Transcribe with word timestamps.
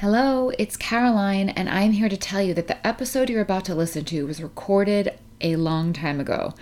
Hello, 0.00 0.52
it's 0.58 0.76
Caroline, 0.76 1.48
and 1.48 1.70
I'm 1.70 1.92
here 1.92 2.10
to 2.10 2.18
tell 2.18 2.42
you 2.42 2.52
that 2.52 2.66
the 2.66 2.86
episode 2.86 3.30
you're 3.30 3.40
about 3.40 3.64
to 3.64 3.74
listen 3.74 4.04
to 4.04 4.26
was 4.26 4.42
recorded 4.42 5.18
a 5.40 5.56
long 5.56 5.94
time 5.94 6.20
ago. 6.20 6.52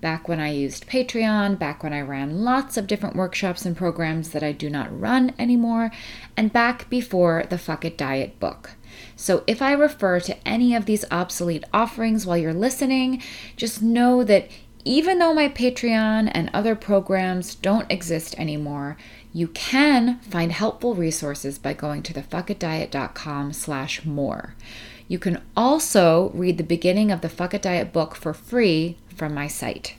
Back 0.00 0.28
when 0.28 0.38
I 0.38 0.52
used 0.52 0.86
Patreon, 0.86 1.58
back 1.58 1.82
when 1.82 1.92
I 1.92 2.00
ran 2.02 2.44
lots 2.44 2.76
of 2.76 2.86
different 2.86 3.16
workshops 3.16 3.66
and 3.66 3.76
programs 3.76 4.28
that 4.30 4.44
I 4.44 4.52
do 4.52 4.70
not 4.70 4.96
run 4.96 5.34
anymore, 5.40 5.90
and 6.36 6.52
back 6.52 6.88
before 6.88 7.42
the 7.50 7.58
Fuck 7.58 7.84
It 7.84 7.98
Diet 7.98 8.38
book. 8.38 8.76
So 9.16 9.42
if 9.48 9.60
I 9.60 9.72
refer 9.72 10.20
to 10.20 10.48
any 10.48 10.72
of 10.72 10.86
these 10.86 11.04
obsolete 11.10 11.64
offerings 11.72 12.24
while 12.24 12.38
you're 12.38 12.54
listening, 12.54 13.20
just 13.56 13.82
know 13.82 14.22
that 14.22 14.48
even 14.84 15.18
though 15.18 15.34
my 15.34 15.48
Patreon 15.48 16.30
and 16.32 16.48
other 16.52 16.76
programs 16.76 17.56
don't 17.56 17.90
exist 17.90 18.38
anymore, 18.38 18.96
you 19.34 19.48
can 19.48 20.20
find 20.20 20.52
helpful 20.52 20.94
resources 20.94 21.58
by 21.58 21.74
going 21.74 22.04
to 22.04 22.14
thefuckitdiet.com 22.14 23.52
slash 23.52 24.04
more. 24.04 24.54
You 25.08 25.18
can 25.18 25.42
also 25.56 26.30
read 26.32 26.56
the 26.56 26.64
beginning 26.64 27.10
of 27.10 27.20
the 27.20 27.28
Fuck 27.28 27.52
It 27.52 27.62
Diet 27.62 27.92
book 27.92 28.14
for 28.14 28.32
free 28.32 28.96
from 29.14 29.34
my 29.34 29.48
site. 29.48 29.96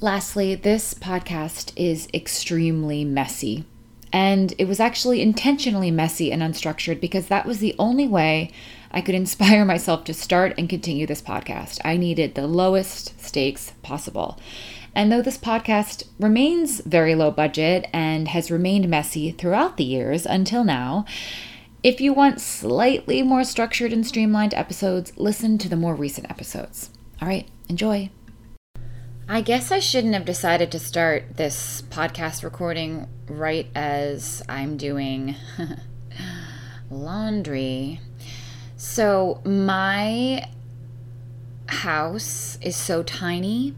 Lastly, 0.00 0.56
this 0.56 0.92
podcast 0.92 1.72
is 1.76 2.08
extremely 2.12 3.04
messy. 3.04 3.64
And 4.12 4.52
it 4.58 4.66
was 4.66 4.80
actually 4.80 5.22
intentionally 5.22 5.92
messy 5.92 6.32
and 6.32 6.42
unstructured 6.42 7.00
because 7.00 7.28
that 7.28 7.46
was 7.46 7.60
the 7.60 7.76
only 7.78 8.08
way 8.08 8.50
I 8.90 9.00
could 9.00 9.14
inspire 9.14 9.64
myself 9.64 10.02
to 10.04 10.14
start 10.14 10.52
and 10.58 10.68
continue 10.68 11.06
this 11.06 11.22
podcast. 11.22 11.80
I 11.84 11.96
needed 11.96 12.34
the 12.34 12.48
lowest 12.48 13.20
stakes 13.24 13.72
possible. 13.82 14.36
And 14.94 15.10
though 15.10 15.22
this 15.22 15.38
podcast 15.38 16.04
remains 16.20 16.80
very 16.80 17.14
low 17.14 17.30
budget 17.30 17.88
and 17.92 18.28
has 18.28 18.50
remained 18.50 18.88
messy 18.88 19.32
throughout 19.32 19.76
the 19.76 19.84
years 19.84 20.24
until 20.24 20.62
now, 20.62 21.04
if 21.82 22.00
you 22.00 22.12
want 22.12 22.40
slightly 22.40 23.22
more 23.22 23.44
structured 23.44 23.92
and 23.92 24.06
streamlined 24.06 24.54
episodes, 24.54 25.12
listen 25.16 25.58
to 25.58 25.68
the 25.68 25.76
more 25.76 25.94
recent 25.94 26.30
episodes. 26.30 26.90
All 27.20 27.28
right, 27.28 27.48
enjoy. 27.68 28.10
I 29.28 29.40
guess 29.40 29.72
I 29.72 29.80
shouldn't 29.80 30.14
have 30.14 30.24
decided 30.24 30.70
to 30.72 30.78
start 30.78 31.36
this 31.36 31.82
podcast 31.90 32.44
recording 32.44 33.08
right 33.26 33.66
as 33.74 34.42
I'm 34.48 34.76
doing 34.76 35.34
laundry. 36.90 38.00
So, 38.76 39.40
my 39.44 40.46
house 41.66 42.58
is 42.60 42.76
so 42.76 43.02
tiny 43.02 43.74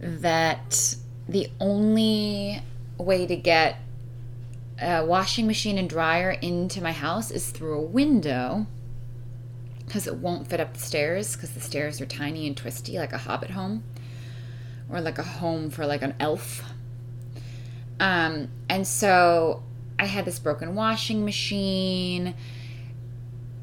that 0.00 0.96
the 1.28 1.48
only 1.60 2.62
way 2.98 3.26
to 3.26 3.36
get 3.36 3.76
a 4.80 5.04
washing 5.04 5.46
machine 5.46 5.78
and 5.78 5.88
dryer 5.88 6.30
into 6.30 6.82
my 6.82 6.92
house 6.92 7.30
is 7.30 7.50
through 7.50 7.78
a 7.78 7.82
window 7.82 8.66
because 9.84 10.06
it 10.06 10.16
won't 10.16 10.46
fit 10.46 10.60
up 10.60 10.72
the 10.72 10.80
stairs 10.80 11.34
because 11.34 11.50
the 11.50 11.60
stairs 11.60 12.00
are 12.00 12.06
tiny 12.06 12.46
and 12.46 12.56
twisty 12.56 12.98
like 12.98 13.12
a 13.12 13.18
hobbit 13.18 13.50
home 13.50 13.82
or 14.88 15.00
like 15.00 15.18
a 15.18 15.22
home 15.22 15.70
for 15.70 15.84
like 15.86 16.02
an 16.02 16.14
elf. 16.18 16.62
Um, 17.98 18.48
and 18.68 18.86
so 18.86 19.62
i 19.98 20.06
had 20.06 20.24
this 20.24 20.38
broken 20.38 20.74
washing 20.74 21.24
machine. 21.24 22.34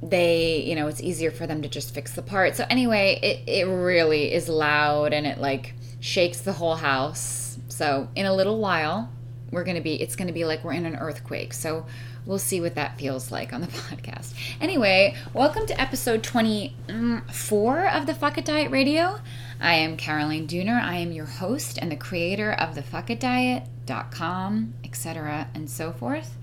They 0.04 0.58
you 0.62 0.76
know 0.76 0.88
it's 0.88 1.02
easier 1.02 1.32
for 1.32 1.48
them 1.48 1.64
to 1.64 1.70
just 1.70 1.94
fix 1.94 2.14
the 2.14 2.22
part. 2.22 2.56
So 2.56 2.66
anyway 2.70 3.20
it, 3.24 3.50
it 3.50 3.64
really 3.66 4.32
is 4.32 4.48
loud 4.48 5.14
and 5.14 5.26
it 5.26 5.40
like 5.40 5.74
shakes 6.00 6.42
the 6.42 6.54
whole 6.54 6.76
house. 6.76 7.58
So, 7.70 8.10
in 8.16 8.26
a 8.26 8.34
little 8.34 8.60
while, 8.60 9.12
we're 9.52 9.64
going 9.64 9.78
to 9.78 9.84
be, 9.84 10.02
it's 10.02 10.16
going 10.16 10.28
to 10.28 10.34
be 10.34 10.46
like 10.46 10.64
we're 10.64 10.74
in 10.74 10.86
an 10.86 10.96
earthquake. 10.96 11.54
So, 11.54 11.86
we'll 12.28 12.38
see 12.38 12.60
what 12.60 12.76
that 12.76 12.98
feels 13.00 13.32
like 13.32 13.54
on 13.54 13.62
the 13.62 13.68
podcast. 13.68 14.34
Anyway, 14.60 15.16
welcome 15.34 15.66
to 15.66 15.80
episode 15.82 16.24
24 16.24 17.88
of 17.88 18.06
the 18.06 18.14
Fuck 18.14 18.38
It 18.38 18.46
Diet 18.46 18.70
Radio. 18.70 19.20
I 19.62 19.76
am 19.76 19.96
Caroline 19.96 20.46
Dooner. 20.46 20.80
I 20.80 20.98
am 20.98 21.12
your 21.14 21.26
host 21.26 21.80
and 21.82 21.92
the 21.92 21.96
creator 21.96 22.52
of 22.52 22.76
the 22.76 22.84
Fuck 22.84 23.10
It 23.10 23.20
Diet.com, 23.20 24.74
etc., 24.84 25.48
and 25.56 25.70
so 25.70 25.94
forth. 25.94 26.38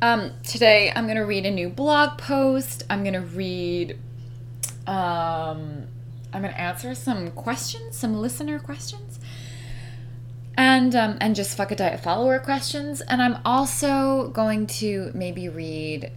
Um, 0.00 0.32
today, 0.42 0.90
I'm 0.94 1.04
going 1.04 1.16
to 1.16 1.24
read 1.24 1.46
a 1.46 1.50
new 1.50 1.68
blog 1.68 2.18
post. 2.18 2.82
I'm 2.88 3.02
going 3.02 3.14
to 3.14 3.20
read 3.20 3.98
um, 4.86 5.86
I'm 6.34 6.42
going 6.42 6.52
to 6.52 6.60
answer 6.60 6.94
some 6.96 7.30
questions, 7.30 7.96
some 7.96 8.20
listener 8.20 8.58
questions, 8.58 9.20
and 10.56 10.94
um, 10.96 11.16
and 11.20 11.36
just 11.36 11.56
fuck 11.56 11.70
it 11.70 11.78
diet 11.78 12.00
follower 12.00 12.40
questions. 12.40 13.00
And 13.00 13.22
I'm 13.22 13.38
also 13.44 14.28
going 14.28 14.66
to 14.66 15.12
maybe 15.14 15.48
read 15.48 16.10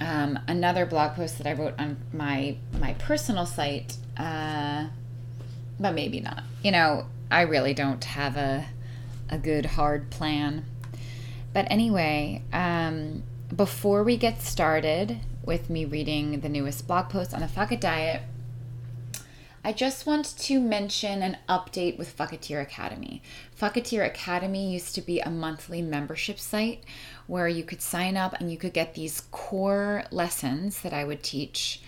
um, 0.00 0.40
another 0.48 0.86
blog 0.86 1.14
post 1.14 1.38
that 1.38 1.46
I 1.46 1.52
wrote 1.52 1.74
on 1.78 1.98
my 2.12 2.56
my 2.80 2.94
personal 2.94 3.46
site, 3.46 3.96
uh, 4.16 4.88
but 5.78 5.94
maybe 5.94 6.18
not. 6.20 6.42
You 6.64 6.72
know, 6.72 7.06
I 7.30 7.42
really 7.42 7.74
don't 7.74 8.04
have 8.04 8.36
a 8.36 8.66
a 9.30 9.38
good 9.38 9.66
hard 9.66 10.10
plan. 10.10 10.64
But 11.52 11.66
anyway, 11.70 12.42
um, 12.52 13.22
before 13.54 14.02
we 14.02 14.16
get 14.16 14.42
started 14.42 15.18
with 15.44 15.70
me 15.70 15.84
reading 15.84 16.40
the 16.40 16.48
newest 16.48 16.86
blog 16.86 17.08
post 17.08 17.32
on 17.32 17.40
the 17.40 17.48
Fuck 17.48 17.72
It 17.72 17.80
Diet, 17.80 18.22
I 19.64 19.72
just 19.72 20.06
want 20.06 20.38
to 20.38 20.60
mention 20.60 21.22
an 21.22 21.36
update 21.48 21.98
with 21.98 22.16
Fucketeer 22.16 22.62
Academy. 22.62 23.22
Fucketeer 23.60 24.06
Academy 24.06 24.72
used 24.72 24.94
to 24.94 25.00
be 25.00 25.20
a 25.20 25.30
monthly 25.30 25.82
membership 25.82 26.38
site 26.38 26.84
where 27.26 27.48
you 27.48 27.64
could 27.64 27.82
sign 27.82 28.16
up 28.16 28.34
and 28.38 28.50
you 28.50 28.56
could 28.56 28.72
get 28.72 28.94
these 28.94 29.22
core 29.32 30.04
lessons 30.10 30.82
that 30.82 30.92
I 30.92 31.04
would 31.04 31.22
teach. 31.22 31.82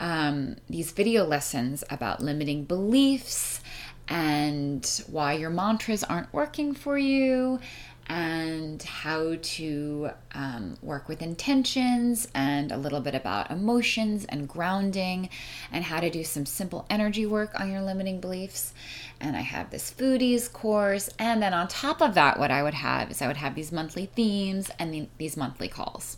Um, 0.00 0.56
these 0.68 0.92
video 0.92 1.24
lessons 1.24 1.84
about 1.90 2.22
limiting 2.22 2.64
beliefs 2.64 3.60
and 4.08 5.02
why 5.08 5.34
your 5.34 5.50
mantras 5.50 6.02
aren't 6.04 6.32
working 6.32 6.74
for 6.74 6.98
you 6.98 7.60
and 8.08 8.82
how 8.82 9.36
to 9.42 10.10
um, 10.32 10.78
work 10.80 11.08
with 11.08 11.20
intentions 11.20 12.28
and 12.34 12.72
a 12.72 12.76
little 12.76 13.00
bit 13.00 13.14
about 13.14 13.50
emotions 13.50 14.24
and 14.30 14.48
grounding 14.48 15.28
and 15.70 15.84
how 15.84 16.00
to 16.00 16.08
do 16.08 16.24
some 16.24 16.46
simple 16.46 16.86
energy 16.88 17.26
work 17.26 17.58
on 17.60 17.70
your 17.70 17.82
limiting 17.82 18.20
beliefs. 18.20 18.72
And 19.20 19.36
I 19.36 19.40
have 19.40 19.70
this 19.70 19.92
foodies 19.92 20.50
course. 20.50 21.10
And 21.18 21.42
then 21.42 21.52
on 21.52 21.68
top 21.68 22.00
of 22.00 22.14
that, 22.14 22.38
what 22.38 22.50
I 22.50 22.62
would 22.62 22.74
have 22.74 23.10
is 23.10 23.20
I 23.20 23.26
would 23.26 23.36
have 23.36 23.54
these 23.54 23.72
monthly 23.72 24.06
themes 24.06 24.70
and 24.78 24.94
the, 24.94 25.08
these 25.18 25.36
monthly 25.36 25.68
calls. 25.68 26.16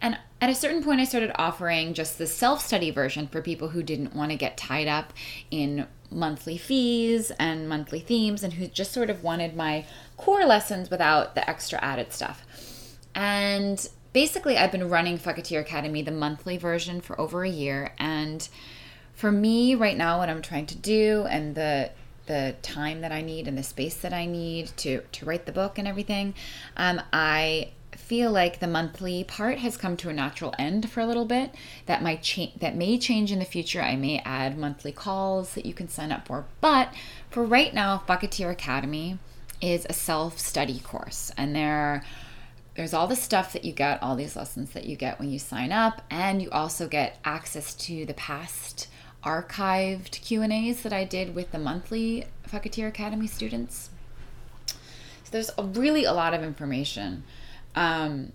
And 0.00 0.18
at 0.40 0.50
a 0.50 0.54
certain 0.54 0.82
point, 0.82 1.00
I 1.00 1.04
started 1.04 1.32
offering 1.36 1.94
just 1.94 2.18
the 2.18 2.26
self 2.26 2.64
study 2.64 2.90
version 2.90 3.26
for 3.26 3.40
people 3.42 3.68
who 3.68 3.82
didn't 3.82 4.14
want 4.14 4.30
to 4.30 4.36
get 4.36 4.56
tied 4.56 4.88
up 4.88 5.12
in 5.50 5.86
monthly 6.12 6.58
fees 6.58 7.30
and 7.38 7.68
monthly 7.68 8.00
themes 8.00 8.42
and 8.42 8.54
who 8.54 8.66
just 8.66 8.92
sort 8.92 9.10
of 9.10 9.22
wanted 9.22 9.56
my 9.56 9.84
core 10.22 10.44
lessons 10.44 10.88
without 10.88 11.34
the 11.34 11.48
extra 11.50 11.80
added 11.82 12.12
stuff. 12.12 12.46
And 13.14 13.88
basically, 14.12 14.56
I've 14.56 14.70
been 14.70 14.88
running 14.88 15.18
Fucketeer 15.18 15.60
Academy, 15.60 16.02
the 16.02 16.12
monthly 16.12 16.56
version, 16.56 17.00
for 17.00 17.20
over 17.20 17.42
a 17.42 17.48
year. 17.48 17.92
And 17.98 18.48
for 19.14 19.32
me, 19.32 19.74
right 19.74 19.96
now, 19.96 20.18
what 20.18 20.28
I'm 20.28 20.40
trying 20.40 20.66
to 20.66 20.76
do 20.76 21.26
and 21.28 21.54
the 21.54 21.90
the 22.26 22.54
time 22.62 23.00
that 23.00 23.10
I 23.10 23.20
need 23.20 23.48
and 23.48 23.58
the 23.58 23.64
space 23.64 23.96
that 23.96 24.12
I 24.12 24.26
need 24.26 24.68
to 24.78 25.00
to 25.00 25.26
write 25.26 25.44
the 25.44 25.52
book 25.52 25.76
and 25.76 25.88
everything, 25.88 26.34
um, 26.76 27.02
I 27.12 27.72
feel 27.96 28.30
like 28.30 28.60
the 28.60 28.68
monthly 28.68 29.24
part 29.24 29.58
has 29.58 29.76
come 29.76 29.96
to 29.96 30.08
a 30.08 30.12
natural 30.12 30.54
end 30.56 30.88
for 30.88 31.00
a 31.00 31.06
little 31.06 31.24
bit. 31.24 31.52
That 31.86 32.00
might 32.00 32.22
change. 32.22 32.60
That 32.60 32.76
may 32.76 32.96
change 32.96 33.32
in 33.32 33.40
the 33.40 33.44
future. 33.44 33.82
I 33.82 33.96
may 33.96 34.20
add 34.20 34.56
monthly 34.56 34.92
calls 34.92 35.54
that 35.54 35.66
you 35.66 35.74
can 35.74 35.88
sign 35.88 36.12
up 36.12 36.28
for. 36.28 36.44
But 36.60 36.94
for 37.28 37.44
right 37.44 37.74
now, 37.74 38.04
Fucketeer 38.06 38.52
Academy 38.52 39.18
is 39.62 39.86
a 39.88 39.94
self-study 39.94 40.80
course, 40.80 41.32
and 41.36 41.56
there. 41.56 42.04
There's 42.74 42.94
all 42.94 43.06
the 43.06 43.16
stuff 43.16 43.52
that 43.52 43.66
you 43.66 43.72
get, 43.72 44.02
all 44.02 44.16
these 44.16 44.34
lessons 44.34 44.70
that 44.70 44.86
you 44.86 44.96
get 44.96 45.18
when 45.18 45.30
you 45.30 45.38
sign 45.38 45.72
up, 45.72 46.00
and 46.10 46.40
you 46.40 46.50
also 46.50 46.88
get 46.88 47.18
access 47.22 47.74
to 47.74 48.06
the 48.06 48.14
past 48.14 48.88
archived 49.22 50.22
Q&As 50.22 50.82
that 50.82 50.92
I 50.92 51.04
did 51.04 51.34
with 51.34 51.52
the 51.52 51.58
monthly 51.58 52.24
Fucketeer 52.48 52.88
Academy 52.88 53.26
students. 53.26 53.90
So 54.66 55.30
there's 55.30 55.50
a, 55.56 55.64
really 55.64 56.04
a 56.04 56.12
lot 56.12 56.34
of 56.34 56.42
information. 56.42 57.24
Um, 57.74 58.32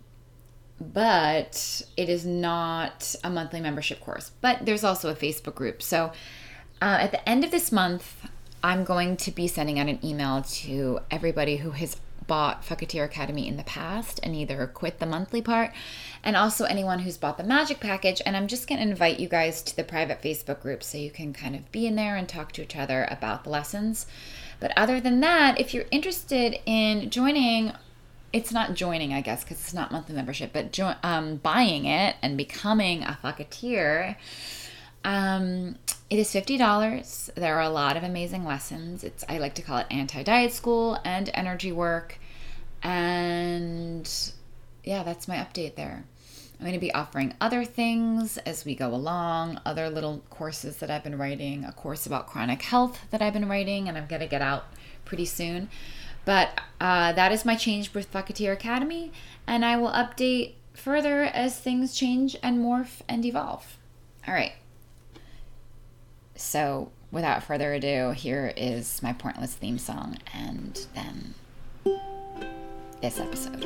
but 0.80 1.82
it 1.98 2.10
is 2.10 2.26
not 2.26 3.16
a 3.24 3.30
monthly 3.30 3.62
membership 3.62 4.00
course. 4.00 4.32
But 4.42 4.66
there's 4.66 4.84
also 4.84 5.10
a 5.10 5.16
Facebook 5.16 5.56
group. 5.56 5.82
So 5.82 6.12
uh, 6.82 6.98
at 7.02 7.12
the 7.12 7.28
end 7.28 7.44
of 7.44 7.52
this 7.52 7.72
month, 7.72 8.28
I'm 8.68 8.84
going 8.84 9.16
to 9.16 9.32
be 9.32 9.48
sending 9.48 9.80
out 9.80 9.88
an 9.88 10.06
email 10.06 10.42
to 10.42 11.00
everybody 11.10 11.56
who 11.56 11.72
has 11.72 11.96
bought 12.28 12.66
Fucketeer 12.66 13.06
Academy 13.06 13.48
in 13.48 13.56
the 13.56 13.64
past 13.64 14.20
and 14.22 14.36
either 14.36 14.68
quit 14.68 15.00
the 15.00 15.06
monthly 15.06 15.42
part, 15.42 15.72
and 16.22 16.36
also 16.36 16.66
anyone 16.66 17.00
who's 17.00 17.16
bought 17.16 17.38
the 17.38 17.46
magic 17.46 17.80
package. 17.80 18.22
And 18.26 18.36
I'm 18.36 18.48
just 18.48 18.68
going 18.68 18.82
to 18.82 18.86
invite 18.86 19.22
you 19.22 19.30
guys 19.30 19.62
to 19.62 19.74
the 19.74 19.86
private 19.86 20.22
Facebook 20.22 20.60
group 20.60 20.84
so 20.84 20.98
you 20.98 21.10
can 21.10 21.32
kind 21.32 21.56
of 21.56 21.72
be 21.72 21.88
in 21.88 21.96
there 21.96 22.18
and 22.18 22.28
talk 22.28 22.52
to 22.52 22.62
each 22.62 22.76
other 22.76 23.08
about 23.10 23.46
the 23.46 23.50
lessons. 23.50 24.06
But 24.60 24.74
other 24.76 25.00
than 25.00 25.22
that, 25.22 25.58
if 25.62 25.74
you're 25.74 25.86
interested 25.90 26.60
in 26.66 27.10
joining 27.10 27.72
it's 28.34 28.52
not 28.52 28.74
joining, 28.74 29.14
I 29.14 29.22
guess, 29.22 29.44
because 29.46 29.58
it's 29.58 29.74
not 29.74 29.90
monthly 29.90 30.14
membership, 30.14 30.52
but 30.52 30.74
jo- 30.74 30.96
um, 31.02 31.38
buying 31.38 31.86
it 31.86 32.18
and 32.22 32.36
becoming 32.38 33.02
a 33.04 33.18
fucketeer, 33.24 34.18
um, 35.08 35.78
it 36.10 36.20
is 36.20 36.30
fifty 36.34 36.58
dollars. 36.58 37.32
There 37.36 37.56
are 37.56 37.62
a 37.62 37.70
lot 37.70 37.96
of 37.96 38.04
amazing 38.04 38.44
lessons. 38.44 39.06
It's 39.06 39.24
I 39.30 39.38
like 39.38 39.56
to 39.56 39.62
call 39.62 39.78
it 39.78 39.88
anti 39.90 40.22
diet 40.22 40.52
school 40.52 41.00
and 41.06 41.30
energy 41.34 41.72
work, 41.72 42.20
and 42.84 44.08
yeah, 44.84 45.04
that's 45.04 45.30
my 45.30 45.38
update 45.38 45.76
there. 45.76 46.04
I'm 46.60 46.66
going 46.66 46.74
to 46.74 46.80
be 46.80 46.94
offering 46.94 47.36
other 47.40 47.64
things 47.64 48.38
as 48.40 48.66
we 48.66 48.76
go 48.76 48.94
along, 48.94 49.62
other 49.66 49.90
little 49.90 50.24
courses 50.30 50.78
that 50.78 50.92
I've 50.92 51.06
been 51.06 51.18
writing, 51.18 51.64
a 51.64 51.72
course 51.72 52.06
about 52.06 52.28
chronic 52.28 52.64
health 52.64 53.00
that 53.12 53.22
I've 53.22 53.34
been 53.34 53.48
writing, 53.48 53.88
and 53.88 53.98
I'm 53.98 54.08
going 54.08 54.22
to 54.22 54.28
get 54.28 54.42
out 54.42 54.66
pretty 55.06 55.26
soon. 55.26 55.70
But 56.26 56.60
uh, 56.82 57.14
that 57.14 57.32
is 57.32 57.46
my 57.46 57.56
change 57.56 57.94
with 57.94 58.12
Fucketeer 58.12 58.52
Academy, 58.52 59.14
and 59.46 59.64
I 59.64 59.78
will 59.78 59.92
update 59.92 60.56
further 60.74 61.24
as 61.24 61.58
things 61.58 61.96
change 61.96 62.36
and 62.44 62.60
morph 62.60 63.00
and 63.08 63.24
evolve. 63.24 63.78
All 64.28 64.34
right. 64.34 64.52
So, 66.38 66.92
without 67.12 67.42
further 67.42 67.74
ado, 67.74 68.12
here 68.12 68.54
is 68.56 69.02
my 69.02 69.12
pointless 69.12 69.56
theme 69.56 69.80
song, 69.80 70.18
and 70.36 70.86
then 70.94 71.34
this 73.02 73.20
episode. 73.20 73.60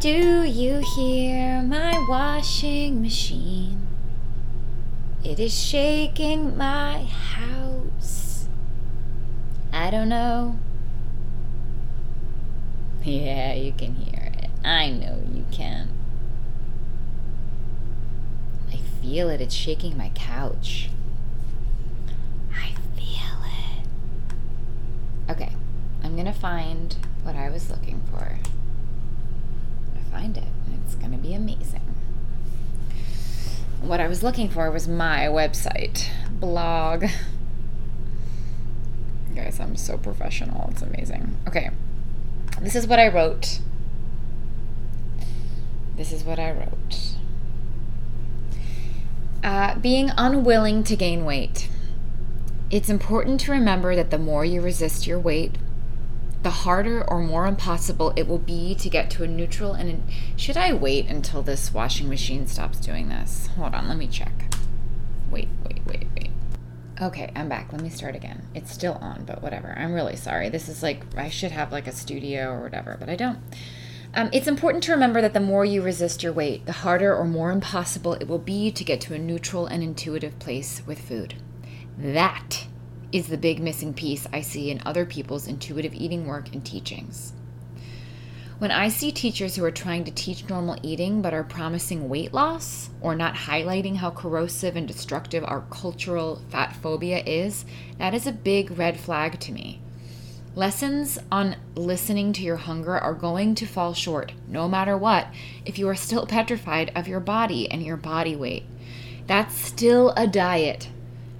Do 0.00 0.42
you 0.42 0.82
hear 0.96 1.62
my 1.62 2.04
washing 2.08 3.00
machine? 3.00 3.86
It 5.24 5.38
is 5.38 5.58
shaking 5.58 6.58
my 6.58 7.04
house. 7.04 7.53
I 9.84 9.90
don't 9.90 10.08
know. 10.08 10.56
Yeah, 13.02 13.52
you 13.52 13.70
can 13.72 13.94
hear 13.96 14.32
it. 14.32 14.48
I 14.64 14.88
know 14.88 15.22
you 15.30 15.44
can. 15.52 15.90
I 18.72 18.78
feel 19.02 19.28
it. 19.28 19.42
It's 19.42 19.54
shaking 19.54 19.98
my 19.98 20.10
couch. 20.14 20.88
I 22.50 22.70
feel 22.96 23.36
it. 23.44 25.30
Okay, 25.30 25.52
I'm 26.02 26.16
gonna 26.16 26.32
find 26.32 26.96
what 27.22 27.36
I 27.36 27.50
was 27.50 27.68
looking 27.68 28.00
for 28.10 28.38
I 29.94 30.10
find 30.10 30.38
it. 30.38 30.44
It's 30.86 30.94
to 30.94 31.18
be 31.18 31.34
amazing. 31.34 31.82
What 33.82 34.00
I 34.00 34.08
was 34.08 34.22
looking 34.22 34.48
for 34.48 34.70
was 34.70 34.88
my 34.88 35.26
website, 35.26 36.08
blog. 36.40 37.04
So 39.84 39.98
professional. 39.98 40.70
It's 40.70 40.80
amazing. 40.80 41.36
Okay. 41.46 41.70
This 42.58 42.74
is 42.74 42.86
what 42.86 42.98
I 42.98 43.08
wrote. 43.08 43.58
This 45.96 46.10
is 46.10 46.24
what 46.24 46.38
I 46.38 46.52
wrote. 46.52 47.16
Uh, 49.42 49.78
being 49.78 50.10
unwilling 50.16 50.84
to 50.84 50.96
gain 50.96 51.26
weight. 51.26 51.68
It's 52.70 52.88
important 52.88 53.40
to 53.42 53.52
remember 53.52 53.94
that 53.94 54.10
the 54.10 54.16
more 54.18 54.42
you 54.42 54.62
resist 54.62 55.06
your 55.06 55.18
weight, 55.18 55.56
the 56.42 56.50
harder 56.50 57.04
or 57.04 57.20
more 57.20 57.46
impossible 57.46 58.14
it 58.16 58.26
will 58.26 58.38
be 58.38 58.74
to 58.76 58.88
get 58.88 59.10
to 59.10 59.24
a 59.24 59.26
neutral 59.26 59.72
and 59.72 60.02
should 60.36 60.56
I 60.56 60.72
wait 60.72 61.08
until 61.08 61.42
this 61.42 61.74
washing 61.74 62.08
machine 62.08 62.46
stops 62.46 62.78
doing 62.78 63.10
this? 63.10 63.48
Hold 63.56 63.74
on, 63.74 63.86
let 63.88 63.98
me 63.98 64.06
check. 64.06 64.54
Wait, 65.30 65.48
wait, 65.66 65.80
wait, 65.86 66.06
wait. 66.16 66.30
Okay, 67.00 67.32
I'm 67.34 67.48
back. 67.48 67.72
Let 67.72 67.82
me 67.82 67.88
start 67.88 68.14
again. 68.14 68.46
It's 68.54 68.72
still 68.72 68.94
on, 69.00 69.24
but 69.24 69.42
whatever. 69.42 69.74
I'm 69.76 69.92
really 69.92 70.14
sorry. 70.14 70.48
This 70.48 70.68
is 70.68 70.80
like 70.80 71.02
I 71.16 71.28
should 71.28 71.50
have 71.50 71.72
like 71.72 71.88
a 71.88 71.92
studio 71.92 72.50
or 72.52 72.62
whatever, 72.62 72.96
but 73.00 73.08
I 73.08 73.16
don't. 73.16 73.40
Um, 74.14 74.30
it's 74.32 74.46
important 74.46 74.84
to 74.84 74.92
remember 74.92 75.20
that 75.20 75.32
the 75.32 75.40
more 75.40 75.64
you 75.64 75.82
resist 75.82 76.22
your 76.22 76.32
weight, 76.32 76.66
the 76.66 76.72
harder 76.72 77.12
or 77.12 77.24
more 77.24 77.50
impossible 77.50 78.14
it 78.14 78.28
will 78.28 78.38
be 78.38 78.70
to 78.70 78.84
get 78.84 79.00
to 79.02 79.14
a 79.14 79.18
neutral 79.18 79.66
and 79.66 79.82
intuitive 79.82 80.38
place 80.38 80.82
with 80.86 81.00
food. 81.00 81.34
That 81.98 82.68
is 83.10 83.26
the 83.26 83.38
big 83.38 83.58
missing 83.58 83.92
piece 83.92 84.28
I 84.32 84.40
see 84.40 84.70
in 84.70 84.80
other 84.86 85.04
people's 85.04 85.48
intuitive 85.48 85.94
eating 85.94 86.26
work 86.26 86.52
and 86.52 86.64
teachings. 86.64 87.32
When 88.58 88.70
I 88.70 88.88
see 88.88 89.10
teachers 89.10 89.56
who 89.56 89.64
are 89.64 89.72
trying 89.72 90.04
to 90.04 90.12
teach 90.12 90.48
normal 90.48 90.78
eating 90.82 91.20
but 91.20 91.34
are 91.34 91.42
promising 91.42 92.08
weight 92.08 92.32
loss 92.32 92.88
or 93.00 93.16
not 93.16 93.34
highlighting 93.34 93.96
how 93.96 94.10
corrosive 94.10 94.76
and 94.76 94.86
destructive 94.86 95.42
our 95.44 95.62
cultural 95.70 96.40
fat 96.50 96.76
phobia 96.76 97.18
is, 97.26 97.64
that 97.98 98.14
is 98.14 98.28
a 98.28 98.32
big 98.32 98.78
red 98.78 98.98
flag 98.98 99.40
to 99.40 99.52
me. 99.52 99.80
Lessons 100.54 101.18
on 101.32 101.56
listening 101.74 102.32
to 102.34 102.42
your 102.42 102.56
hunger 102.56 102.96
are 102.96 103.12
going 103.12 103.56
to 103.56 103.66
fall 103.66 103.92
short, 103.92 104.32
no 104.46 104.68
matter 104.68 104.96
what, 104.96 105.26
if 105.64 105.76
you 105.76 105.88
are 105.88 105.96
still 105.96 106.24
petrified 106.24 106.92
of 106.94 107.08
your 107.08 107.18
body 107.18 107.68
and 107.68 107.82
your 107.82 107.96
body 107.96 108.36
weight. 108.36 108.62
That's 109.26 109.56
still 109.56 110.10
a 110.10 110.28
diet 110.28 110.88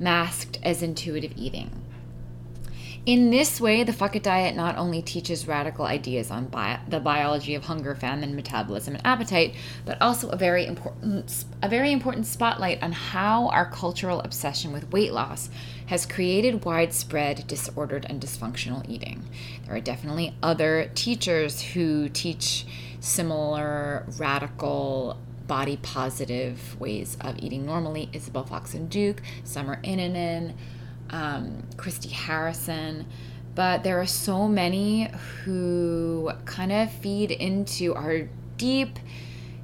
masked 0.00 0.58
as 0.64 0.82
intuitive 0.82 1.34
eating. 1.36 1.83
In 3.06 3.30
this 3.30 3.60
way, 3.60 3.84
the 3.84 3.92
Fuck 3.92 4.16
It 4.16 4.22
Diet 4.22 4.56
not 4.56 4.78
only 4.78 5.02
teaches 5.02 5.46
radical 5.46 5.84
ideas 5.84 6.30
on 6.30 6.46
bi- 6.46 6.80
the 6.88 7.00
biology 7.00 7.54
of 7.54 7.64
hunger, 7.64 7.94
famine, 7.94 8.34
metabolism, 8.34 8.94
and 8.94 9.06
appetite, 9.06 9.54
but 9.84 10.00
also 10.00 10.30
a 10.30 10.36
very 10.36 10.64
important 10.64 11.44
a 11.62 11.68
very 11.68 11.92
important 11.92 12.26
spotlight 12.26 12.82
on 12.82 12.92
how 12.92 13.48
our 13.48 13.70
cultural 13.70 14.20
obsession 14.20 14.72
with 14.72 14.90
weight 14.90 15.12
loss 15.12 15.50
has 15.86 16.06
created 16.06 16.64
widespread 16.64 17.46
disordered 17.46 18.06
and 18.08 18.22
dysfunctional 18.22 18.88
eating. 18.88 19.22
There 19.66 19.76
are 19.76 19.80
definitely 19.80 20.34
other 20.42 20.90
teachers 20.94 21.60
who 21.60 22.08
teach 22.08 22.64
similar 23.00 24.06
radical 24.16 25.18
body 25.46 25.76
positive 25.76 26.80
ways 26.80 27.18
of 27.20 27.38
eating 27.38 27.66
normally 27.66 28.08
Isabel 28.14 28.44
Foxen 28.44 28.88
Duke, 28.88 29.20
Summer 29.44 29.78
Innanen, 29.84 30.54
um, 31.14 31.62
Christy 31.76 32.08
Harrison. 32.08 33.06
But 33.54 33.84
there 33.84 34.00
are 34.00 34.06
so 34.06 34.48
many 34.48 35.08
who 35.44 36.32
kind 36.44 36.72
of 36.72 36.90
feed 36.90 37.30
into 37.30 37.94
our 37.94 38.28
deep 38.56 38.98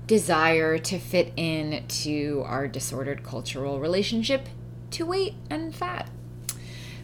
desire 0.07 0.79
to 0.79 0.99
fit 0.99 1.33
in 1.37 1.85
to 1.89 2.45
our 2.47 2.69
disordered 2.69 3.25
cultural 3.25 3.81
relationship 3.81 4.49
to 4.93 5.07
weight 5.07 5.35
and 5.51 5.75
fat. 5.75 6.09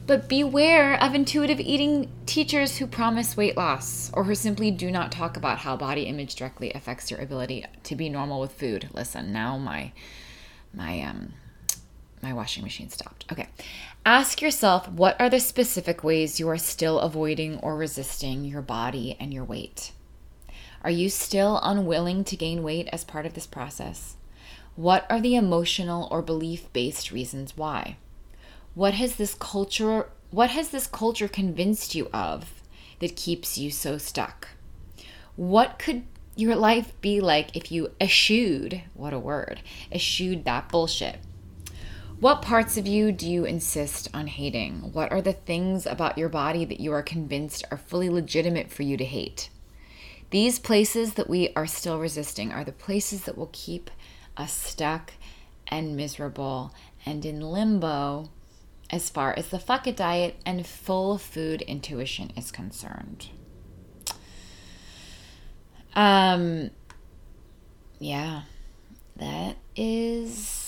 But 0.06 0.28
beware 0.28 0.94
of 1.02 1.16
intuitive 1.16 1.58
eating 1.58 2.08
teachers 2.26 2.76
who 2.76 2.86
promise 2.86 3.36
weight 3.36 3.56
loss 3.56 4.12
or 4.14 4.22
who 4.22 4.36
simply 4.36 4.70
do 4.70 4.88
not 4.92 5.10
talk 5.10 5.36
about 5.36 5.58
how 5.58 5.76
body 5.76 6.02
image 6.02 6.36
directly 6.36 6.70
affects 6.72 7.10
your 7.10 7.18
ability 7.20 7.66
to 7.82 7.96
be 7.96 8.08
normal 8.08 8.40
with 8.40 8.52
food. 8.52 8.88
Listen, 8.92 9.32
now 9.32 9.58
my 9.58 9.90
my 10.72 11.02
um 11.02 11.32
my 12.26 12.32
washing 12.32 12.64
machine 12.64 12.90
stopped. 12.90 13.24
Okay. 13.30 13.46
Ask 14.04 14.42
yourself 14.42 14.88
what 14.88 15.20
are 15.20 15.30
the 15.30 15.38
specific 15.38 16.02
ways 16.02 16.40
you 16.40 16.48
are 16.48 16.58
still 16.58 16.98
avoiding 16.98 17.58
or 17.60 17.76
resisting 17.76 18.44
your 18.44 18.62
body 18.62 19.16
and 19.20 19.32
your 19.32 19.44
weight? 19.44 19.92
Are 20.82 20.90
you 20.90 21.08
still 21.08 21.60
unwilling 21.62 22.24
to 22.24 22.36
gain 22.36 22.64
weight 22.64 22.88
as 22.92 23.04
part 23.04 23.26
of 23.26 23.34
this 23.34 23.46
process? 23.46 24.16
What 24.74 25.06
are 25.08 25.20
the 25.20 25.36
emotional 25.36 26.08
or 26.10 26.20
belief 26.20 26.72
based 26.72 27.12
reasons 27.12 27.56
why? 27.56 27.96
What 28.74 28.94
has 28.94 29.14
this 29.14 29.34
culture 29.34 30.08
what 30.32 30.50
has 30.50 30.70
this 30.70 30.88
culture 30.88 31.28
convinced 31.28 31.94
you 31.94 32.08
of 32.12 32.60
that 32.98 33.14
keeps 33.14 33.56
you 33.56 33.70
so 33.70 33.98
stuck? 33.98 34.48
What 35.36 35.78
could 35.78 36.02
your 36.34 36.56
life 36.56 36.92
be 37.00 37.20
like 37.20 37.56
if 37.56 37.70
you 37.70 37.92
eschewed, 38.00 38.82
what 38.94 39.12
a 39.12 39.18
word, 39.20 39.60
eschewed 39.92 40.44
that 40.44 40.68
bullshit? 40.68 41.20
What 42.18 42.40
parts 42.40 42.78
of 42.78 42.86
you 42.86 43.12
do 43.12 43.30
you 43.30 43.44
insist 43.44 44.08
on 44.14 44.26
hating? 44.26 44.94
What 44.94 45.12
are 45.12 45.20
the 45.20 45.34
things 45.34 45.84
about 45.84 46.16
your 46.16 46.30
body 46.30 46.64
that 46.64 46.80
you 46.80 46.90
are 46.92 47.02
convinced 47.02 47.66
are 47.70 47.76
fully 47.76 48.08
legitimate 48.08 48.72
for 48.72 48.84
you 48.84 48.96
to 48.96 49.04
hate? 49.04 49.50
These 50.30 50.58
places 50.58 51.14
that 51.14 51.28
we 51.28 51.52
are 51.54 51.66
still 51.66 51.98
resisting 51.98 52.52
are 52.52 52.64
the 52.64 52.72
places 52.72 53.24
that 53.24 53.36
will 53.36 53.50
keep 53.52 53.90
us 54.34 54.54
stuck 54.54 55.12
and 55.68 55.94
miserable 55.94 56.74
and 57.04 57.22
in 57.26 57.40
limbo 57.40 58.30
as 58.88 59.10
far 59.10 59.34
as 59.36 59.48
the 59.48 59.58
fuck 59.58 59.86
it 59.86 59.98
diet 59.98 60.36
and 60.46 60.66
full 60.66 61.18
food 61.18 61.60
intuition 61.62 62.32
is 62.34 62.50
concerned. 62.50 63.28
Um, 65.94 66.70
yeah, 67.98 68.42
that 69.16 69.56
is 69.76 70.65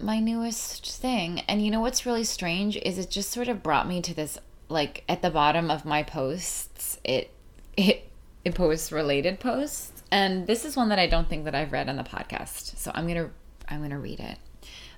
my 0.00 0.18
newest 0.20 0.86
thing. 0.96 1.40
And 1.48 1.64
you 1.64 1.70
know 1.70 1.80
what's 1.80 2.06
really 2.06 2.24
strange 2.24 2.76
is 2.76 2.98
it 2.98 3.10
just 3.10 3.30
sort 3.30 3.48
of 3.48 3.62
brought 3.62 3.88
me 3.88 4.00
to 4.02 4.14
this 4.14 4.38
like 4.68 5.04
at 5.08 5.22
the 5.22 5.30
bottom 5.30 5.70
of 5.70 5.84
my 5.84 6.02
posts, 6.02 6.98
it 7.04 7.30
it 7.76 8.10
it 8.44 8.54
posts 8.54 8.92
related 8.92 9.40
posts 9.40 10.02
And 10.10 10.46
this 10.46 10.64
is 10.64 10.76
one 10.76 10.88
that 10.90 10.98
I 10.98 11.06
don't 11.06 11.28
think 11.28 11.44
that 11.44 11.54
I've 11.54 11.72
read 11.72 11.88
on 11.88 11.96
the 11.96 12.04
podcast. 12.04 12.76
So 12.76 12.90
I'm 12.94 13.06
going 13.06 13.24
to 13.24 13.30
I'm 13.68 13.78
going 13.78 13.90
to 13.90 13.98
read 13.98 14.20
it. 14.20 14.38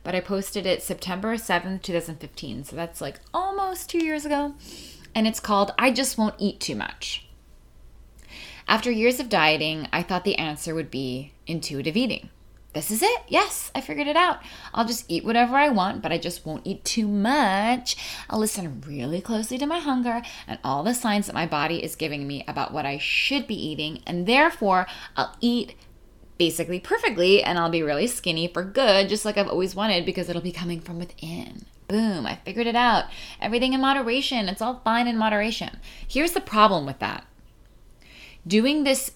But 0.04 0.14
I 0.14 0.20
posted 0.20 0.64
it 0.66 0.82
September 0.82 1.34
7th, 1.34 1.82
2015. 1.82 2.64
So 2.64 2.76
that's 2.76 3.00
like 3.00 3.20
almost 3.32 3.90
2 3.90 4.04
years 4.04 4.24
ago. 4.24 4.54
And 5.14 5.26
it's 5.26 5.40
called 5.40 5.72
I 5.78 5.90
just 5.90 6.18
won't 6.18 6.34
eat 6.38 6.60
too 6.60 6.76
much. 6.76 7.26
After 8.66 8.90
years 8.90 9.18
of 9.18 9.30
dieting, 9.30 9.88
I 9.92 10.02
thought 10.02 10.24
the 10.24 10.36
answer 10.36 10.74
would 10.74 10.90
be 10.90 11.32
intuitive 11.46 11.96
eating. 11.96 12.28
This 12.74 12.90
is 12.90 13.02
it. 13.02 13.22
Yes, 13.28 13.70
I 13.74 13.80
figured 13.80 14.08
it 14.08 14.16
out. 14.16 14.40
I'll 14.74 14.84
just 14.84 15.06
eat 15.08 15.24
whatever 15.24 15.56
I 15.56 15.70
want, 15.70 16.02
but 16.02 16.12
I 16.12 16.18
just 16.18 16.44
won't 16.44 16.66
eat 16.66 16.84
too 16.84 17.08
much. 17.08 17.96
I'll 18.28 18.38
listen 18.38 18.82
really 18.86 19.22
closely 19.22 19.56
to 19.58 19.66
my 19.66 19.78
hunger 19.78 20.20
and 20.46 20.58
all 20.62 20.82
the 20.82 20.94
signs 20.94 21.26
that 21.26 21.34
my 21.34 21.46
body 21.46 21.82
is 21.82 21.96
giving 21.96 22.26
me 22.26 22.44
about 22.46 22.72
what 22.72 22.84
I 22.84 22.98
should 22.98 23.46
be 23.46 23.54
eating, 23.54 24.02
and 24.06 24.26
therefore 24.26 24.86
I'll 25.16 25.34
eat 25.40 25.76
basically 26.36 26.78
perfectly 26.78 27.42
and 27.42 27.58
I'll 27.58 27.70
be 27.70 27.82
really 27.82 28.06
skinny 28.06 28.48
for 28.48 28.62
good, 28.62 29.08
just 29.08 29.24
like 29.24 29.38
I've 29.38 29.48
always 29.48 29.74
wanted 29.74 30.04
because 30.04 30.28
it'll 30.28 30.42
be 30.42 30.52
coming 30.52 30.80
from 30.80 30.98
within. 30.98 31.64
Boom, 31.88 32.26
I 32.26 32.36
figured 32.44 32.66
it 32.66 32.76
out. 32.76 33.06
Everything 33.40 33.72
in 33.72 33.80
moderation. 33.80 34.48
It's 34.48 34.60
all 34.60 34.82
fine 34.84 35.08
in 35.08 35.16
moderation. 35.16 35.78
Here's 36.06 36.32
the 36.32 36.40
problem 36.40 36.84
with 36.84 36.98
that 36.98 37.24
doing 38.46 38.84
this 38.84 39.12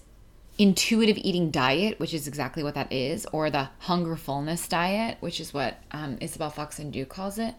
intuitive 0.57 1.17
eating 1.17 1.49
diet, 1.49 1.99
which 1.99 2.13
is 2.13 2.27
exactly 2.27 2.63
what 2.63 2.75
that 2.75 2.91
is, 2.91 3.25
or 3.31 3.49
the 3.49 3.69
hunger 3.79 4.15
fullness 4.15 4.67
diet, 4.67 5.17
which 5.19 5.39
is 5.39 5.53
what 5.53 5.77
um, 5.91 6.17
Isabel 6.21 6.51
Foxen 6.51 6.91
Duke 6.91 7.09
calls 7.09 7.39
it, 7.39 7.55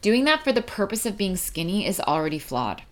doing 0.00 0.24
that 0.24 0.42
for 0.42 0.52
the 0.52 0.62
purpose 0.62 1.04
of 1.04 1.16
being 1.16 1.36
skinny 1.36 1.86
is 1.86 2.00
already 2.00 2.38
flawed. 2.38 2.82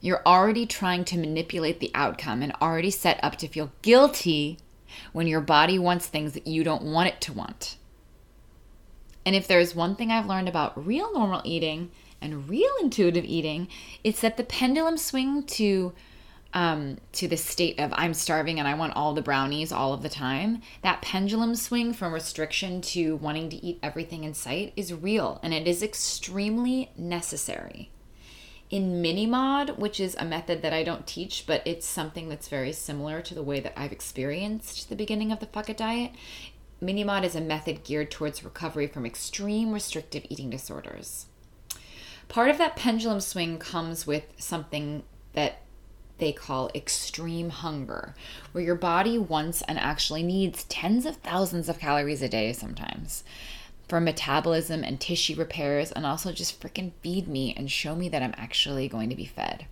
You're 0.00 0.22
already 0.24 0.64
trying 0.64 1.04
to 1.06 1.18
manipulate 1.18 1.80
the 1.80 1.90
outcome 1.94 2.42
and 2.42 2.52
already 2.62 2.90
set 2.90 3.18
up 3.22 3.36
to 3.36 3.48
feel 3.48 3.72
guilty 3.82 4.58
when 5.12 5.26
your 5.26 5.40
body 5.40 5.78
wants 5.78 6.06
things 6.06 6.32
that 6.34 6.46
you 6.46 6.62
don't 6.62 6.84
want 6.84 7.08
it 7.08 7.20
to 7.22 7.32
want. 7.32 7.76
And 9.26 9.34
if 9.34 9.48
there's 9.48 9.74
one 9.74 9.96
thing 9.96 10.10
I've 10.10 10.26
learned 10.26 10.48
about 10.48 10.86
real 10.86 11.12
normal 11.12 11.42
eating 11.44 11.90
and 12.20 12.48
real 12.48 12.70
intuitive 12.80 13.24
eating, 13.24 13.68
it's 14.04 14.20
that 14.20 14.36
the 14.36 14.44
pendulum 14.44 14.96
swing 14.96 15.42
to 15.42 15.92
um, 16.54 16.98
to 17.12 17.28
the 17.28 17.36
state 17.36 17.78
of 17.78 17.92
I'm 17.94 18.14
starving 18.14 18.58
and 18.58 18.66
I 18.66 18.74
want 18.74 18.96
all 18.96 19.14
the 19.14 19.22
brownies 19.22 19.70
all 19.70 19.92
of 19.92 20.02
the 20.02 20.08
time, 20.08 20.62
that 20.82 21.02
pendulum 21.02 21.54
swing 21.54 21.92
from 21.92 22.14
restriction 22.14 22.80
to 22.82 23.16
wanting 23.16 23.50
to 23.50 23.56
eat 23.56 23.78
everything 23.82 24.24
in 24.24 24.34
sight 24.34 24.72
is 24.76 24.94
real 24.94 25.40
and 25.42 25.52
it 25.52 25.68
is 25.68 25.82
extremely 25.82 26.90
necessary. 26.96 27.90
In 28.70 29.02
MinnieMaud, 29.02 29.78
which 29.78 29.98
is 29.98 30.14
a 30.18 30.24
method 30.26 30.60
that 30.60 30.74
I 30.74 30.82
don't 30.82 31.06
teach, 31.06 31.44
but 31.46 31.62
it's 31.64 31.86
something 31.86 32.28
that's 32.28 32.48
very 32.48 32.72
similar 32.72 33.22
to 33.22 33.34
the 33.34 33.42
way 33.42 33.60
that 33.60 33.78
I've 33.78 33.92
experienced 33.92 34.88
the 34.88 34.96
beginning 34.96 35.32
of 35.32 35.40
the 35.40 35.46
Fuck 35.46 35.70
It 35.70 35.78
diet, 35.78 36.12
MinnieMaud 36.82 37.24
is 37.24 37.34
a 37.34 37.40
method 37.40 37.82
geared 37.82 38.10
towards 38.10 38.44
recovery 38.44 38.86
from 38.86 39.06
extreme 39.06 39.72
restrictive 39.72 40.24
eating 40.28 40.50
disorders. 40.50 41.26
Part 42.28 42.50
of 42.50 42.58
that 42.58 42.76
pendulum 42.76 43.20
swing 43.20 43.58
comes 43.58 44.06
with 44.06 44.24
something 44.36 45.02
that 45.32 45.62
they 46.18 46.32
call 46.32 46.70
extreme 46.74 47.50
hunger, 47.50 48.14
where 48.52 48.64
your 48.64 48.74
body 48.74 49.18
wants 49.18 49.62
and 49.62 49.78
actually 49.78 50.22
needs 50.22 50.64
tens 50.64 51.06
of 51.06 51.16
thousands 51.16 51.68
of 51.68 51.78
calories 51.78 52.22
a 52.22 52.28
day 52.28 52.52
sometimes 52.52 53.24
for 53.88 54.00
metabolism 54.00 54.84
and 54.84 55.00
tissue 55.00 55.34
repairs, 55.34 55.90
and 55.92 56.04
also 56.04 56.30
just 56.30 56.60
freaking 56.60 56.92
feed 57.02 57.26
me 57.26 57.54
and 57.56 57.70
show 57.70 57.96
me 57.96 58.08
that 58.10 58.22
I'm 58.22 58.34
actually 58.36 58.86
going 58.88 59.08
to 59.08 59.16
be 59.16 59.24
fed. 59.24 59.66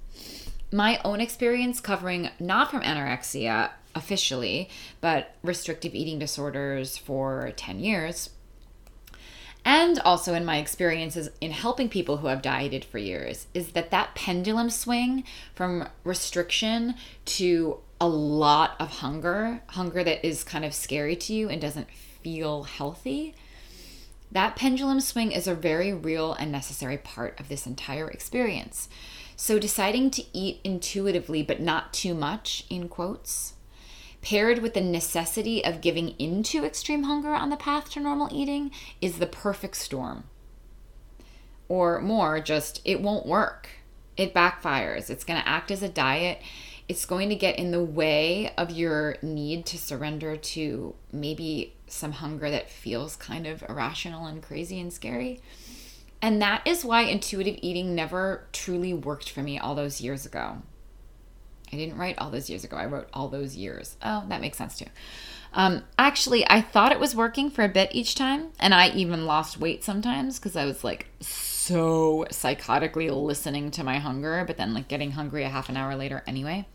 My 0.73 0.99
own 1.05 1.21
experience 1.21 1.81
covering 1.81 2.31
not 2.41 2.71
from 2.71 2.81
anorexia 2.81 3.71
officially, 3.95 4.69
but 5.01 5.35
restrictive 5.43 5.95
eating 5.95 6.19
disorders 6.19 6.97
for 6.99 7.53
10 7.57 7.81
years 7.81 8.31
and 9.67 9.99
also 9.99 10.33
in 10.33 10.45
my 10.45 10.59
experiences 10.59 11.29
in 11.41 11.51
helping 11.51 11.89
people 11.89 12.19
who 12.19 12.29
have 12.29 12.41
dieted 12.41 12.85
for 12.85 12.99
years 12.99 13.49
is 13.53 13.73
that 13.73 13.91
that 13.91 14.15
pendulum 14.15 14.71
swing 14.71 15.25
from 15.55 15.89
restriction 16.05 16.95
to 17.27 17.77
a 18.01 18.09
lot 18.09 18.77
of 18.79 18.89
hunger 18.89 19.61
hunger 19.69 20.03
that 20.05 20.25
is 20.25 20.45
kind 20.45 20.65
of 20.65 20.73
scary 20.73 21.17
to 21.17 21.35
you 21.35 21.49
and 21.49 21.61
doesn't 21.61 21.91
feel 21.91 22.63
healthy 22.63 23.35
that 24.31 24.57
pendulum 24.57 25.01
swing 25.01 25.33
is 25.33 25.47
a 25.47 25.55
very 25.55 25.93
real 25.93 26.33
and 26.35 26.51
necessary 26.51 26.99
part 26.99 27.39
of 27.39 27.49
this 27.49 27.67
entire 27.67 28.11
experience. 28.11 28.89
So 29.37 29.59
deciding 29.59 30.11
to 30.13 30.25
eat 30.33 30.61
intuitively 30.65 31.43
but 31.43 31.61
not 31.61 31.93
too 31.93 32.13
much 32.13 32.67
in 32.69 32.89
quotes 32.89 33.55
paired 34.27 34.59
with 34.59 34.75
the 34.75 34.81
necessity 34.81 35.65
of 35.65 35.81
giving 35.81 36.09
into 36.19 36.65
extreme 36.65 37.05
hunger 37.05 37.33
on 37.33 37.49
the 37.49 37.57
path 37.57 37.89
to 37.89 38.01
normal 38.01 38.29
eating 38.33 38.73
is 39.01 39.21
the 39.21 39.27
perfect 39.27 39.77
storm. 39.77 40.25
Or 41.69 42.01
more, 42.01 42.41
just 42.41 42.81
it 42.85 43.01
won't 43.01 43.25
work. 43.25 43.69
It 44.17 44.35
backfires. 44.35 45.11
It's 45.11 45.23
going 45.23 45.41
to 45.41 45.49
act 45.49 45.71
as 45.71 45.81
a 45.81 45.89
diet. 45.89 46.43
It's 46.89 47.07
going 47.07 47.29
to 47.29 47.37
get 47.37 47.57
in 47.57 47.71
the 47.71 47.85
way 47.85 48.53
of 48.59 48.73
your 48.73 49.17
need 49.23 49.65
to 49.67 49.79
surrender 49.79 50.37
to 50.37 50.97
maybe 51.13 51.75
some 51.87 52.11
hunger 52.11 52.51
that 52.51 52.69
feels 52.69 53.15
kind 53.15 53.47
of 53.47 53.63
irrational 53.69 54.27
and 54.27 54.43
crazy 54.43 54.81
and 54.81 54.93
scary. 54.93 55.41
And 56.21 56.43
that 56.43 56.67
is 56.67 56.85
why 56.85 57.03
intuitive 57.03 57.61
eating 57.63 57.95
never 57.95 58.49
truly 58.53 58.93
worked 58.93 59.31
for 59.31 59.45
me 59.45 59.57
all 59.57 59.77
those 59.77 60.01
years 60.01 60.27
ago. 60.27 60.63
I 61.73 61.77
didn't 61.77 61.99
write 61.99 62.19
all 62.19 62.31
those 62.31 62.49
years 62.49 62.65
ago. 62.65 62.77
I 62.77 62.87
wrote 62.87 63.09
all 63.13 63.29
those 63.29 63.57
years. 63.57 63.97
Oh, 64.03 64.25
that 64.29 64.41
makes 64.41 64.59
sense 64.59 64.79
too. 64.79 64.87
Um, 65.53 65.85
actually, 65.99 66.47
I 66.49 66.61
thought 66.61 66.93
it 66.93 67.01
was 67.01 67.17
working 67.17 67.51
for 67.51 67.65
a 67.65 67.69
bit 67.69 67.91
each 67.93 68.15
time, 68.15 68.49
and 68.61 68.75
I 68.75 68.91
even 68.91 69.27
lost 69.27 69.59
weight 69.59 69.83
sometimes 69.83 70.39
because 70.39 70.55
I 70.55 70.67
was 70.67 70.85
like 70.85 71.09
so 71.21 72.27
psychotically 72.31 73.11
listening 73.11 73.71
to 73.73 73.83
my 73.83 73.99
hunger, 73.99 74.45
but 74.47 74.59
then 74.59 74.75
like 74.75 74.89
getting 74.89 75.13
hungry 75.13 75.45
a 75.45 75.49
half 75.49 75.69
an 75.69 75.77
hour 75.77 75.97
later 75.97 76.23
anyway. 76.27 76.67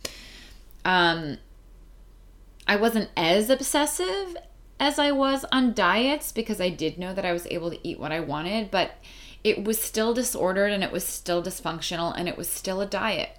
Um, 0.84 1.38
I 2.68 2.76
wasn't 2.76 3.10
as 3.16 3.50
obsessive 3.50 4.36
as 4.80 4.98
I 4.98 5.12
was 5.12 5.46
on 5.52 5.74
diets 5.74 6.32
because 6.32 6.60
I 6.60 6.70
did 6.70 6.98
know 6.98 7.14
that 7.14 7.26
I 7.26 7.34
was 7.34 7.46
able 7.52 7.70
to 7.70 7.88
eat 7.88 8.00
what 8.00 8.12
I 8.12 8.20
wanted, 8.20 8.72
but 8.72 8.94
it 9.44 9.64
was 9.64 9.80
still 9.82 10.14
disordered 10.14 10.72
and 10.72 10.84
it 10.84 10.92
was 10.92 11.06
still 11.06 11.44
dysfunctional 11.44 12.14
and 12.18 12.28
it 12.28 12.38
was 12.38 12.50
still 12.50 12.82
a 12.82 12.86
diet. 12.86 13.38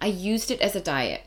I 0.00 0.06
used 0.06 0.50
it 0.50 0.60
as 0.60 0.76
a 0.76 0.80
diet. 0.80 1.22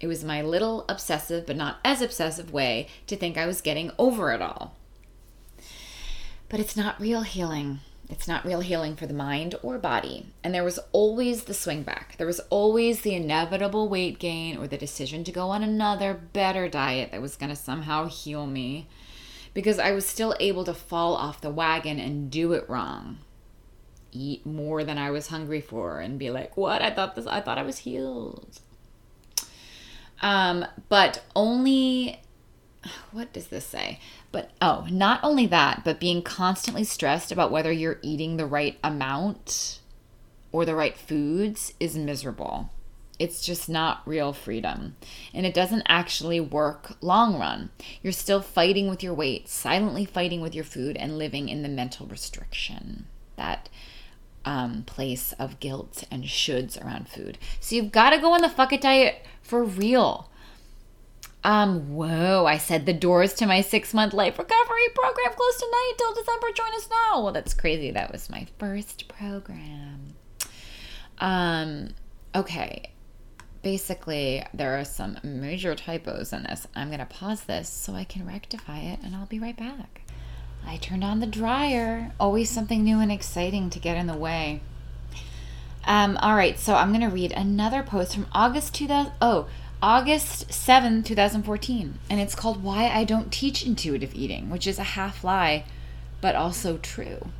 It 0.00 0.06
was 0.08 0.24
my 0.24 0.42
little 0.42 0.84
obsessive, 0.88 1.46
but 1.46 1.56
not 1.56 1.78
as 1.84 2.02
obsessive 2.02 2.52
way 2.52 2.88
to 3.06 3.16
think 3.16 3.38
I 3.38 3.46
was 3.46 3.60
getting 3.60 3.92
over 3.98 4.32
it 4.32 4.42
all. 4.42 4.74
But 6.48 6.60
it's 6.60 6.76
not 6.76 7.00
real 7.00 7.22
healing. 7.22 7.78
It's 8.10 8.28
not 8.28 8.44
real 8.44 8.60
healing 8.60 8.96
for 8.96 9.06
the 9.06 9.14
mind 9.14 9.54
or 9.62 9.78
body. 9.78 10.26
And 10.42 10.52
there 10.52 10.64
was 10.64 10.80
always 10.90 11.44
the 11.44 11.54
swing 11.54 11.82
back. 11.82 12.16
There 12.18 12.26
was 12.26 12.40
always 12.50 13.00
the 13.00 13.14
inevitable 13.14 13.88
weight 13.88 14.18
gain 14.18 14.58
or 14.58 14.66
the 14.66 14.76
decision 14.76 15.24
to 15.24 15.32
go 15.32 15.50
on 15.50 15.62
another 15.62 16.12
better 16.12 16.68
diet 16.68 17.12
that 17.12 17.22
was 17.22 17.36
going 17.36 17.50
to 17.50 17.56
somehow 17.56 18.08
heal 18.08 18.46
me 18.46 18.88
because 19.54 19.78
I 19.78 19.92
was 19.92 20.04
still 20.04 20.34
able 20.40 20.64
to 20.64 20.74
fall 20.74 21.14
off 21.14 21.40
the 21.40 21.50
wagon 21.50 21.98
and 21.98 22.30
do 22.30 22.52
it 22.52 22.68
wrong 22.68 23.18
eat 24.12 24.46
more 24.46 24.84
than 24.84 24.98
I 24.98 25.10
was 25.10 25.28
hungry 25.28 25.60
for 25.60 26.00
and 26.00 26.18
be 26.18 26.30
like, 26.30 26.56
"What? 26.56 26.82
I 26.82 26.90
thought 26.90 27.16
this 27.16 27.26
I 27.26 27.40
thought 27.40 27.58
I 27.58 27.62
was 27.62 27.78
healed." 27.78 28.60
Um, 30.20 30.64
but 30.88 31.22
only 31.34 32.22
what 33.12 33.32
does 33.32 33.48
this 33.48 33.66
say? 33.66 34.00
But 34.32 34.50
oh, 34.60 34.86
not 34.90 35.20
only 35.22 35.46
that, 35.46 35.82
but 35.84 36.00
being 36.00 36.22
constantly 36.22 36.84
stressed 36.84 37.30
about 37.30 37.52
whether 37.52 37.70
you're 37.70 37.98
eating 38.02 38.36
the 38.36 38.46
right 38.46 38.78
amount 38.82 39.80
or 40.50 40.64
the 40.64 40.74
right 40.74 40.96
foods 40.96 41.74
is 41.78 41.96
miserable. 41.96 42.70
It's 43.18 43.44
just 43.44 43.68
not 43.68 44.02
real 44.04 44.32
freedom. 44.32 44.96
And 45.32 45.46
it 45.46 45.54
doesn't 45.54 45.84
actually 45.86 46.40
work 46.40 46.96
long 47.00 47.38
run. 47.38 47.70
You're 48.02 48.12
still 48.12 48.40
fighting 48.40 48.88
with 48.88 49.02
your 49.02 49.14
weight, 49.14 49.48
silently 49.48 50.04
fighting 50.04 50.40
with 50.40 50.54
your 50.54 50.64
food, 50.64 50.96
and 50.96 51.18
living 51.18 51.48
in 51.48 51.62
the 51.62 51.68
mental 51.68 52.06
restriction 52.06 53.06
that 53.36 53.68
um, 54.44 54.82
place 54.84 55.32
of 55.38 55.60
guilt 55.60 56.04
and 56.10 56.24
shoulds 56.24 56.82
around 56.82 57.08
food. 57.08 57.38
So 57.60 57.76
you've 57.76 57.92
got 57.92 58.10
to 58.10 58.18
go 58.18 58.32
on 58.34 58.42
the 58.42 58.48
fuck 58.48 58.72
it 58.72 58.80
diet 58.80 59.24
for 59.42 59.64
real. 59.64 60.28
Um, 61.44 61.94
whoa, 61.94 62.46
I 62.46 62.58
said 62.58 62.86
the 62.86 62.92
doors 62.92 63.34
to 63.34 63.46
my 63.46 63.62
six 63.62 63.92
month 63.92 64.12
life 64.12 64.38
recovery 64.38 64.88
program 64.94 65.32
close 65.34 65.56
tonight 65.58 65.92
till 65.98 66.14
December. 66.14 66.46
Join 66.54 66.74
us 66.76 66.88
now. 66.88 67.22
Well, 67.22 67.32
that's 67.32 67.54
crazy. 67.54 67.90
That 67.90 68.12
was 68.12 68.30
my 68.30 68.46
first 68.58 69.08
program. 69.08 70.14
Um, 71.18 71.94
okay. 72.34 72.90
Basically, 73.62 74.44
there 74.52 74.78
are 74.78 74.84
some 74.84 75.18
major 75.22 75.74
typos 75.74 76.32
in 76.32 76.44
this. 76.44 76.66
I'm 76.74 76.88
going 76.88 76.98
to 76.98 77.06
pause 77.06 77.44
this 77.44 77.68
so 77.68 77.94
I 77.94 78.04
can 78.04 78.26
rectify 78.26 78.78
it 78.78 79.00
and 79.04 79.14
I'll 79.14 79.26
be 79.26 79.38
right 79.38 79.56
back. 79.56 80.01
I 80.66 80.76
turned 80.76 81.04
on 81.04 81.20
the 81.20 81.26
dryer. 81.26 82.12
Always 82.18 82.50
something 82.50 82.82
new 82.82 83.00
and 83.00 83.12
exciting 83.12 83.70
to 83.70 83.78
get 83.78 83.96
in 83.96 84.06
the 84.06 84.16
way. 84.16 84.60
Um, 85.84 86.16
all 86.18 86.36
right, 86.36 86.58
so 86.58 86.74
I'm 86.74 86.90
going 86.90 87.00
to 87.00 87.08
read 87.08 87.32
another 87.32 87.82
post 87.82 88.14
from 88.14 88.26
August 88.32 88.74
2000. 88.74 89.12
Oh, 89.20 89.48
August 89.82 90.52
7, 90.52 91.02
2014. 91.02 91.98
And 92.08 92.20
it's 92.20 92.36
called 92.36 92.62
Why 92.62 92.88
I 92.88 93.02
Don't 93.02 93.32
Teach 93.32 93.66
Intuitive 93.66 94.14
Eating, 94.14 94.48
which 94.48 94.66
is 94.66 94.78
a 94.78 94.84
half 94.84 95.24
lie, 95.24 95.64
but 96.20 96.36
also 96.36 96.78
true. 96.78 97.30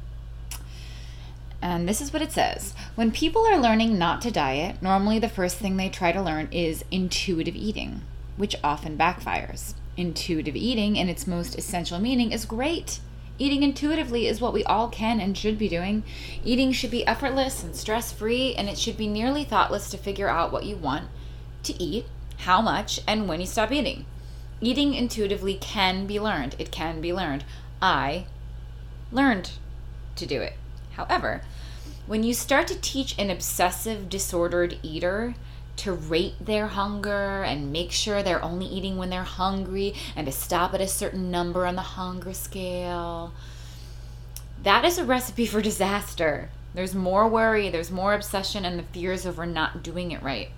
And 1.62 1.88
this 1.88 2.00
is 2.00 2.12
what 2.12 2.22
it 2.22 2.32
says 2.32 2.74
When 2.96 3.12
people 3.12 3.46
are 3.46 3.60
learning 3.60 3.96
not 3.96 4.20
to 4.22 4.32
diet, 4.32 4.82
normally 4.82 5.20
the 5.20 5.28
first 5.28 5.58
thing 5.58 5.76
they 5.76 5.88
try 5.88 6.10
to 6.10 6.20
learn 6.20 6.48
is 6.50 6.84
intuitive 6.90 7.54
eating, 7.54 8.02
which 8.36 8.56
often 8.64 8.98
backfires. 8.98 9.74
Intuitive 9.96 10.56
eating, 10.56 10.96
in 10.96 11.08
its 11.08 11.28
most 11.28 11.56
essential 11.56 12.00
meaning, 12.00 12.32
is 12.32 12.44
great. 12.44 12.98
Eating 13.38 13.62
intuitively 13.62 14.26
is 14.26 14.40
what 14.40 14.52
we 14.52 14.64
all 14.64 14.88
can 14.88 15.20
and 15.20 15.36
should 15.36 15.58
be 15.58 15.68
doing. 15.68 16.04
Eating 16.44 16.72
should 16.72 16.90
be 16.90 17.06
effortless 17.06 17.62
and 17.64 17.74
stress 17.74 18.12
free, 18.12 18.54
and 18.54 18.68
it 18.68 18.78
should 18.78 18.96
be 18.96 19.06
nearly 19.06 19.44
thoughtless 19.44 19.90
to 19.90 19.96
figure 19.96 20.28
out 20.28 20.52
what 20.52 20.64
you 20.64 20.76
want 20.76 21.08
to 21.64 21.82
eat, 21.82 22.06
how 22.38 22.60
much, 22.60 23.00
and 23.06 23.28
when 23.28 23.40
you 23.40 23.46
stop 23.46 23.72
eating. 23.72 24.04
Eating 24.60 24.94
intuitively 24.94 25.54
can 25.54 26.06
be 26.06 26.20
learned. 26.20 26.54
It 26.58 26.70
can 26.70 27.00
be 27.00 27.12
learned. 27.12 27.44
I 27.80 28.26
learned 29.10 29.52
to 30.16 30.26
do 30.26 30.40
it. 30.40 30.54
However, 30.92 31.42
when 32.06 32.22
you 32.22 32.34
start 32.34 32.66
to 32.68 32.80
teach 32.80 33.18
an 33.18 33.30
obsessive, 33.30 34.08
disordered 34.08 34.78
eater 34.82 35.34
to 35.76 35.92
rate 35.92 36.34
their 36.44 36.68
hunger 36.68 37.42
and 37.42 37.72
make 37.72 37.92
sure 37.92 38.22
they're 38.22 38.44
only 38.44 38.66
eating 38.66 38.96
when 38.96 39.10
they're 39.10 39.22
hungry 39.22 39.94
and 40.14 40.26
to 40.26 40.32
stop 40.32 40.74
at 40.74 40.80
a 40.80 40.86
certain 40.86 41.30
number 41.30 41.66
on 41.66 41.76
the 41.76 41.82
hunger 41.82 42.32
scale, 42.32 43.32
that 44.62 44.84
is 44.84 44.98
a 44.98 45.04
recipe 45.04 45.46
for 45.46 45.60
disaster. 45.60 46.50
There's 46.74 46.94
more 46.94 47.28
worry, 47.28 47.68
there's 47.68 47.90
more 47.90 48.14
obsession, 48.14 48.64
and 48.64 48.78
the 48.78 48.84
fears 48.84 49.26
over 49.26 49.44
not 49.44 49.82
doing 49.82 50.12
it 50.12 50.22
right. 50.22 50.50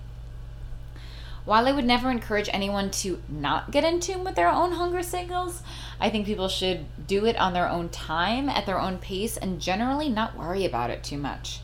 While 1.43 1.67
I 1.67 1.71
would 1.71 1.85
never 1.85 2.09
encourage 2.09 2.49
anyone 2.51 2.89
to 2.91 3.21
not 3.29 3.69
get 3.69 3.83
in 3.83 3.99
tune 3.99 4.23
with 4.23 4.35
their 4.35 4.49
own 4.49 4.71
hunger 4.71 5.03
signals, 5.03 5.61
I 5.99 6.09
think 6.09 6.25
people 6.25 6.47
should 6.47 6.85
do 7.05 7.25
it 7.25 7.37
on 7.37 7.53
their 7.53 7.69
own 7.69 7.89
time, 7.89 8.49
at 8.49 8.65
their 8.65 8.79
own 8.79 8.97
pace, 8.97 9.37
and 9.37 9.61
generally 9.61 10.09
not 10.09 10.35
worry 10.35 10.65
about 10.65 10.89
it 10.89 11.03
too 11.03 11.17
much. 11.17 11.59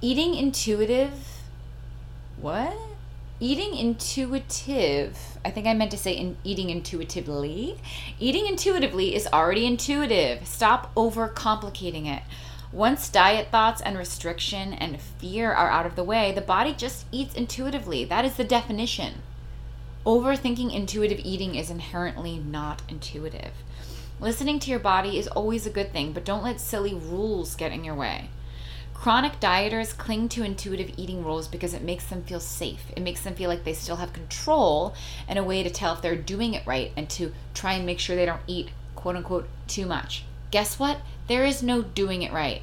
Eating 0.00 0.34
intuitive, 0.34 1.39
what? 2.40 2.76
Eating 3.38 3.74
intuitive, 3.74 5.18
I 5.44 5.50
think 5.50 5.66
I 5.66 5.74
meant 5.74 5.90
to 5.92 5.96
say 5.96 6.12
in 6.12 6.36
eating 6.44 6.68
intuitively. 6.68 7.78
Eating 8.18 8.46
intuitively 8.46 9.14
is 9.14 9.26
already 9.32 9.66
intuitive. 9.66 10.46
Stop 10.46 10.94
overcomplicating 10.94 12.06
it. 12.06 12.22
Once 12.72 13.08
diet 13.08 13.48
thoughts 13.50 13.80
and 13.80 13.96
restriction 13.98 14.74
and 14.74 15.00
fear 15.00 15.52
are 15.52 15.70
out 15.70 15.86
of 15.86 15.96
the 15.96 16.04
way, 16.04 16.32
the 16.32 16.40
body 16.40 16.72
just 16.72 17.06
eats 17.10 17.34
intuitively. 17.34 18.04
That 18.04 18.24
is 18.24 18.36
the 18.36 18.44
definition. 18.44 19.22
Overthinking 20.06 20.74
intuitive 20.74 21.20
eating 21.24 21.54
is 21.54 21.70
inherently 21.70 22.38
not 22.38 22.82
intuitive. 22.88 23.52
Listening 24.20 24.58
to 24.60 24.70
your 24.70 24.80
body 24.80 25.18
is 25.18 25.28
always 25.28 25.66
a 25.66 25.70
good 25.70 25.92
thing, 25.92 26.12
but 26.12 26.24
don't 26.24 26.44
let 26.44 26.60
silly 26.60 26.94
rules 26.94 27.54
get 27.54 27.72
in 27.72 27.84
your 27.84 27.94
way. 27.94 28.28
Chronic 29.00 29.40
dieters 29.40 29.96
cling 29.96 30.28
to 30.28 30.42
intuitive 30.42 30.92
eating 30.98 31.24
rules 31.24 31.48
because 31.48 31.72
it 31.72 31.80
makes 31.80 32.04
them 32.04 32.22
feel 32.22 32.38
safe. 32.38 32.84
It 32.94 33.02
makes 33.02 33.22
them 33.22 33.34
feel 33.34 33.48
like 33.48 33.64
they 33.64 33.72
still 33.72 33.96
have 33.96 34.12
control 34.12 34.94
and 35.26 35.38
a 35.38 35.42
way 35.42 35.62
to 35.62 35.70
tell 35.70 35.94
if 35.94 36.02
they're 36.02 36.14
doing 36.14 36.52
it 36.52 36.66
right 36.66 36.92
and 36.98 37.08
to 37.08 37.32
try 37.54 37.72
and 37.72 37.86
make 37.86 37.98
sure 37.98 38.14
they 38.14 38.26
don't 38.26 38.42
eat 38.46 38.68
quote 38.96 39.16
unquote 39.16 39.48
too 39.66 39.86
much. 39.86 40.24
Guess 40.50 40.78
what? 40.78 40.98
There 41.28 41.46
is 41.46 41.62
no 41.62 41.80
doing 41.80 42.20
it 42.20 42.30
right. 42.30 42.60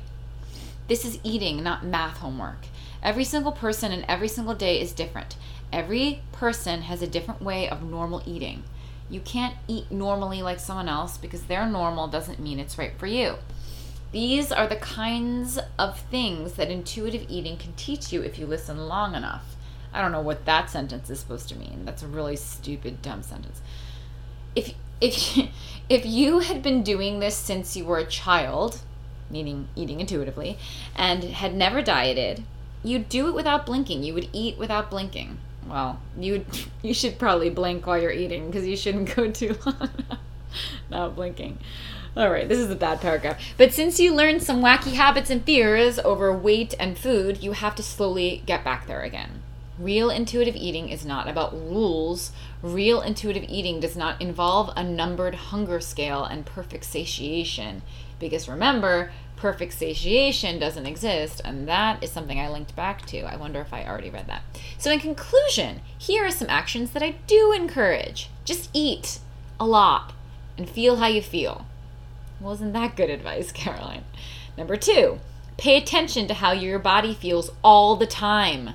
This 0.87 1.05
is 1.05 1.17
eating, 1.23 1.63
not 1.63 1.83
math 1.83 2.17
homework. 2.17 2.67
Every 3.01 3.23
single 3.23 3.51
person 3.51 3.91
and 3.91 4.05
every 4.07 4.27
single 4.27 4.53
day 4.53 4.79
is 4.79 4.91
different. 4.91 5.37
Every 5.73 6.21
person 6.33 6.83
has 6.83 7.01
a 7.01 7.07
different 7.07 7.41
way 7.41 7.67
of 7.67 7.81
normal 7.81 8.21
eating. 8.27 8.61
You 9.09 9.21
can't 9.21 9.55
eat 9.67 9.89
normally 9.89 10.43
like 10.43 10.59
someone 10.59 10.87
else 10.87 11.17
because 11.17 11.45
their 11.45 11.65
normal 11.65 12.07
doesn't 12.07 12.39
mean 12.39 12.59
it's 12.59 12.77
right 12.77 12.93
for 12.95 13.07
you. 13.07 13.37
These 14.11 14.51
are 14.51 14.67
the 14.67 14.77
kinds 14.77 15.59
of 15.77 15.99
things 15.99 16.53
that 16.53 16.69
intuitive 16.69 17.25
eating 17.29 17.57
can 17.57 17.73
teach 17.73 18.13
you 18.13 18.21
if 18.21 18.39
you 18.39 18.45
listen 18.45 18.87
long 18.87 19.15
enough. 19.15 19.55
I 19.93 20.01
don't 20.01 20.11
know 20.11 20.21
what 20.21 20.45
that 20.45 20.69
sentence 20.69 21.09
is 21.09 21.19
supposed 21.19 21.49
to 21.49 21.55
mean. 21.55 21.83
That's 21.85 22.03
a 22.03 22.07
really 22.07 22.35
stupid, 22.35 23.01
dumb 23.01 23.21
sentence. 23.23 23.61
If 24.55 24.73
if 25.01 25.37
if 25.89 26.05
you 26.05 26.39
had 26.39 26.61
been 26.61 26.83
doing 26.83 27.19
this 27.19 27.35
since 27.35 27.75
you 27.75 27.85
were 27.85 27.97
a 27.97 28.05
child, 28.05 28.81
meaning 29.29 29.67
eating 29.75 29.99
intuitively, 29.99 30.57
and 30.95 31.23
had 31.23 31.55
never 31.55 31.81
dieted, 31.81 32.43
you'd 32.83 33.09
do 33.09 33.27
it 33.27 33.33
without 33.33 33.65
blinking. 33.65 34.03
You 34.03 34.13
would 34.13 34.29
eat 34.31 34.57
without 34.57 34.89
blinking. 34.89 35.39
Well, 35.67 35.99
you 36.17 36.45
you 36.81 36.93
should 36.93 37.19
probably 37.19 37.49
blink 37.49 37.85
while 37.85 38.01
you're 38.01 38.11
eating 38.11 38.47
because 38.47 38.65
you 38.65 38.77
shouldn't 38.77 39.15
go 39.15 39.29
too 39.31 39.57
long 39.65 39.89
not 40.89 41.15
blinking. 41.15 41.57
All 42.17 42.31
right, 42.31 42.49
this 42.49 42.57
is 42.57 42.71
a 42.71 42.75
bad 42.75 42.99
paragraph. 42.99 43.39
But 43.57 43.75
since 43.75 43.99
you 43.99 44.11
learned 44.11 44.41
some 44.41 44.59
wacky 44.59 44.93
habits 44.93 45.29
and 45.29 45.43
fears 45.43 45.99
over 45.99 46.35
weight 46.35 46.73
and 46.79 46.97
food, 46.97 47.43
you 47.43 47.51
have 47.51 47.75
to 47.75 47.83
slowly 47.83 48.41
get 48.47 48.63
back 48.63 48.87
there 48.87 49.01
again. 49.01 49.43
Real 49.77 50.09
intuitive 50.09 50.55
eating 50.55 50.89
is 50.89 51.05
not 51.05 51.29
about 51.29 51.53
rules. 51.53 52.31
Real 52.63 53.01
intuitive 53.01 53.45
eating 53.47 53.79
does 53.79 53.95
not 53.95 54.19
involve 54.19 54.73
a 54.75 54.83
numbered 54.83 55.35
hunger 55.35 55.79
scale 55.79 56.23
and 56.23 56.43
perfect 56.43 56.85
satiation. 56.85 57.83
Because 58.17 58.49
remember, 58.49 59.11
perfect 59.35 59.73
satiation 59.73 60.57
doesn't 60.57 60.87
exist, 60.87 61.39
and 61.45 61.67
that 61.67 62.03
is 62.03 62.11
something 62.11 62.39
I 62.39 62.49
linked 62.49 62.75
back 62.75 63.05
to. 63.05 63.31
I 63.31 63.35
wonder 63.35 63.61
if 63.61 63.71
I 63.71 63.85
already 63.85 64.09
read 64.09 64.25
that. 64.25 64.41
So, 64.79 64.89
in 64.89 64.99
conclusion, 64.99 65.81
here 65.95 66.25
are 66.25 66.31
some 66.31 66.49
actions 66.49 66.93
that 66.93 67.03
I 67.03 67.11
do 67.27 67.51
encourage 67.51 68.31
just 68.43 68.71
eat 68.73 69.19
a 69.59 69.67
lot 69.67 70.13
and 70.57 70.67
feel 70.67 70.95
how 70.95 71.05
you 71.05 71.21
feel. 71.21 71.67
Wasn't 72.39 72.73
that 72.73 72.95
good 72.95 73.09
advice, 73.09 73.51
Caroline? 73.53 74.03
Number 74.57 74.75
two, 74.75 75.19
pay 75.57 75.77
attention 75.77 76.27
to 76.27 76.35
how 76.35 76.51
your 76.51 76.79
body 76.79 77.13
feels 77.13 77.51
all 77.63 77.95
the 77.95 78.07
time 78.07 78.71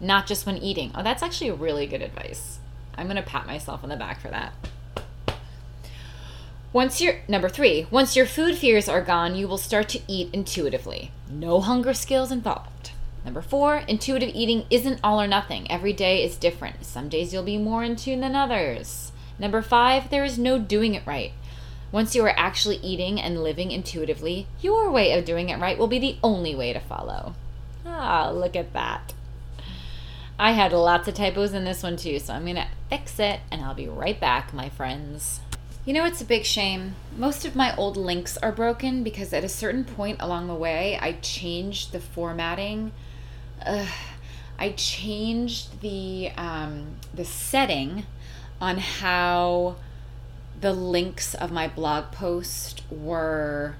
not 0.00 0.26
just 0.26 0.46
when 0.46 0.58
eating. 0.58 0.92
Oh, 0.94 1.02
that's 1.02 1.22
actually 1.22 1.50
really 1.50 1.86
good 1.86 2.02
advice. 2.02 2.58
I'm 2.96 3.06
going 3.06 3.16
to 3.16 3.22
pat 3.22 3.46
myself 3.46 3.82
on 3.82 3.88
the 3.88 3.96
back 3.96 4.20
for 4.20 4.28
that. 4.28 4.52
Once 6.72 7.00
your 7.00 7.16
number 7.28 7.48
3, 7.48 7.86
once 7.90 8.16
your 8.16 8.26
food 8.26 8.56
fears 8.56 8.88
are 8.88 9.00
gone, 9.00 9.36
you 9.36 9.46
will 9.46 9.58
start 9.58 9.88
to 9.88 10.00
eat 10.08 10.28
intuitively. 10.32 11.12
No 11.30 11.60
hunger 11.60 11.94
skills 11.94 12.32
involved. 12.32 12.90
Number 13.24 13.40
4, 13.40 13.84
intuitive 13.88 14.34
eating 14.34 14.64
isn't 14.70 15.00
all 15.02 15.20
or 15.20 15.28
nothing. 15.28 15.70
Every 15.70 15.92
day 15.92 16.22
is 16.22 16.36
different. 16.36 16.84
Some 16.84 17.08
days 17.08 17.32
you'll 17.32 17.44
be 17.44 17.58
more 17.58 17.84
in 17.84 17.96
tune 17.96 18.20
than 18.20 18.34
others. 18.34 19.12
Number 19.38 19.62
5, 19.62 20.10
there 20.10 20.24
is 20.24 20.38
no 20.38 20.58
doing 20.58 20.94
it 20.94 21.06
right. 21.06 21.32
Once 21.92 22.14
you 22.14 22.24
are 22.24 22.36
actually 22.36 22.76
eating 22.76 23.20
and 23.20 23.42
living 23.42 23.70
intuitively, 23.70 24.46
your 24.60 24.90
way 24.90 25.16
of 25.16 25.24
doing 25.24 25.48
it 25.48 25.60
right 25.60 25.78
will 25.78 25.86
be 25.86 25.98
the 25.98 26.16
only 26.22 26.54
way 26.54 26.72
to 26.72 26.80
follow. 26.80 27.34
Ah, 27.86 28.30
look 28.30 28.56
at 28.56 28.72
that. 28.72 29.12
I 30.38 30.52
had 30.52 30.72
lots 30.72 31.06
of 31.06 31.14
typos 31.14 31.52
in 31.52 31.64
this 31.64 31.82
one 31.82 31.96
too, 31.96 32.18
so 32.18 32.34
I'm 32.34 32.44
going 32.44 32.56
to 32.56 32.66
fix 32.90 33.20
it 33.20 33.40
and 33.50 33.62
I'll 33.62 33.74
be 33.74 33.86
right 33.86 34.18
back, 34.18 34.52
my 34.52 34.68
friends. 34.68 35.40
You 35.84 35.92
know, 35.92 36.04
it's 36.04 36.22
a 36.22 36.24
big 36.24 36.44
shame. 36.44 36.94
Most 37.16 37.44
of 37.44 37.54
my 37.54 37.76
old 37.76 37.96
links 37.96 38.36
are 38.38 38.52
broken 38.52 39.04
because 39.04 39.32
at 39.32 39.44
a 39.44 39.48
certain 39.48 39.84
point 39.84 40.16
along 40.20 40.48
the 40.48 40.54
way, 40.54 40.98
I 41.00 41.12
changed 41.12 41.92
the 41.92 42.00
formatting. 42.00 42.92
Ugh, 43.64 43.86
I 44.58 44.70
changed 44.70 45.82
the 45.82 46.30
um, 46.36 46.96
the 47.12 47.24
setting 47.24 48.06
on 48.60 48.78
how 48.78 49.76
the 50.64 50.72
links 50.72 51.34
of 51.34 51.52
my 51.52 51.68
blog 51.68 52.10
post 52.10 52.80
were 52.90 53.74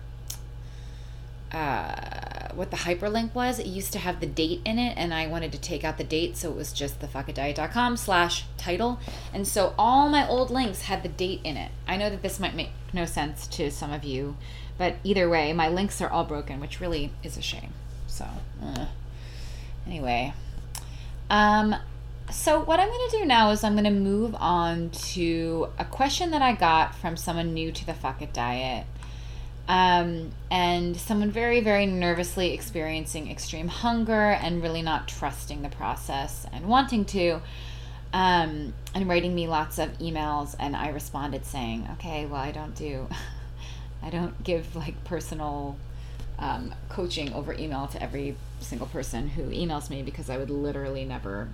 uh, 1.51 2.53
what 2.53 2.71
the 2.71 2.77
hyperlink 2.77 3.33
was. 3.33 3.59
It 3.59 3.65
used 3.65 3.91
to 3.95 3.99
have 3.99 4.21
the 4.21 4.27
date 4.27 4.61
in 4.67 4.79
it, 4.79 4.93
and 4.99 5.15
I 5.15 5.27
wanted 5.27 5.51
to 5.53 5.59
take 5.59 5.83
out 5.83 5.97
the 5.97 6.05
date, 6.05 6.37
so 6.37 6.51
it 6.51 6.57
was 6.57 6.75
just 6.75 7.01
thefuckitdiet.com 7.01 7.97
slash 7.97 8.45
title. 8.59 8.99
And 9.33 9.49
so 9.49 9.73
all 9.79 10.11
my 10.11 10.29
old 10.29 10.51
links 10.51 10.83
had 10.83 11.03
the 11.03 11.09
date 11.09 11.41
in 11.43 11.57
it. 11.57 11.71
I 11.89 11.97
know 11.97 12.11
that 12.11 12.21
this 12.21 12.39
might 12.39 12.55
make 12.55 12.69
no 12.93 13.07
sense 13.07 13.47
to 13.47 13.71
some 13.71 13.91
of 13.91 14.05
you, 14.05 14.37
but 14.77 14.97
either 15.05 15.27
way, 15.31 15.55
my 15.55 15.71
links 15.71 16.03
are 16.03 16.11
all 16.11 16.25
broken, 16.25 16.61
which 16.61 16.81
really 16.81 17.13
is 17.23 17.39
a 17.39 17.43
shame. 17.43 17.73
So, 18.09 18.27
uh. 18.63 18.89
anyway. 19.87 20.35
Um, 21.31 21.77
so 22.35 22.61
what 22.61 22.81
I'm 22.81 22.89
going 22.89 23.11
to 23.11 23.19
do 23.19 23.25
now 23.25 23.53
is 23.53 23.63
I'm 23.63 23.75
going 23.75 23.85
to 23.85 23.91
move 23.91 24.35
on 24.35 24.91
to 24.91 25.69
a 25.79 25.85
question 25.85 26.33
that 26.33 26.43
I 26.43 26.53
got 26.53 26.97
from 26.97 27.17
someone 27.17 27.55
new 27.55 27.71
to 27.71 27.87
the 27.87 27.95
Fuck 27.95 28.23
It 28.23 28.33
Diet 28.33 28.87
um, 29.69 30.33
and 30.51 30.97
someone 30.97 31.31
very, 31.31 31.61
very 31.61 31.87
nervously 31.87 32.53
experiencing 32.53 33.31
extreme 33.31 33.69
hunger 33.69 34.33
and 34.33 34.63
really 34.63 34.83
not 34.83 35.07
trusting 35.07 35.63
the 35.63 35.69
process 35.69 36.45
and 36.53 36.67
wanting 36.67 37.05
to, 37.07 37.41
um, 38.13 38.75
and 38.97 39.09
writing 39.09 39.33
me 39.33 39.47
lots 39.47 39.79
of 39.79 39.97
emails. 39.99 40.57
And 40.59 40.75
I 40.75 40.89
responded 40.89 41.47
saying, 41.47 41.89
okay, 41.93 42.27
well, 42.27 42.41
I 42.41 42.51
don't 42.51 42.75
do, 42.75 43.09
I 44.03 44.11
don't 44.11 44.43
give 44.43 44.75
like 44.75 45.05
personal 45.05 45.77
um, 46.41 46.75
coaching 46.89 47.33
over 47.33 47.55
email 47.55 47.87
to 47.87 48.03
every 48.03 48.37
single 48.59 48.89
person 48.89 49.29
who 49.29 49.45
emails 49.45 49.89
me 49.89 50.03
because 50.03 50.29
I 50.29 50.37
would 50.37 50.51
literally 50.51 51.05
never 51.05 51.49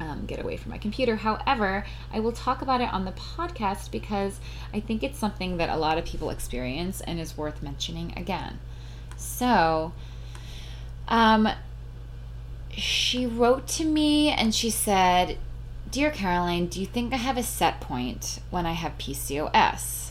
um, 0.00 0.26
get 0.26 0.40
away 0.40 0.56
from 0.56 0.70
my 0.70 0.78
computer. 0.78 1.16
However, 1.16 1.84
I 2.12 2.20
will 2.20 2.32
talk 2.32 2.62
about 2.62 2.80
it 2.80 2.92
on 2.92 3.04
the 3.04 3.12
podcast 3.12 3.90
because 3.90 4.40
I 4.72 4.80
think 4.80 5.02
it's 5.02 5.18
something 5.18 5.56
that 5.56 5.68
a 5.68 5.76
lot 5.76 5.98
of 5.98 6.04
people 6.04 6.30
experience 6.30 7.00
and 7.00 7.18
is 7.18 7.36
worth 7.36 7.62
mentioning 7.62 8.12
again. 8.16 8.58
So, 9.16 9.92
um, 11.08 11.48
she 12.70 13.26
wrote 13.26 13.66
to 13.68 13.84
me 13.84 14.30
and 14.30 14.54
she 14.54 14.70
said, 14.70 15.38
Dear 15.90 16.10
Caroline, 16.10 16.66
do 16.66 16.80
you 16.80 16.86
think 16.86 17.12
I 17.12 17.16
have 17.16 17.36
a 17.36 17.42
set 17.42 17.80
point 17.80 18.40
when 18.50 18.66
I 18.66 18.72
have 18.72 18.98
PCOS? 18.98 20.10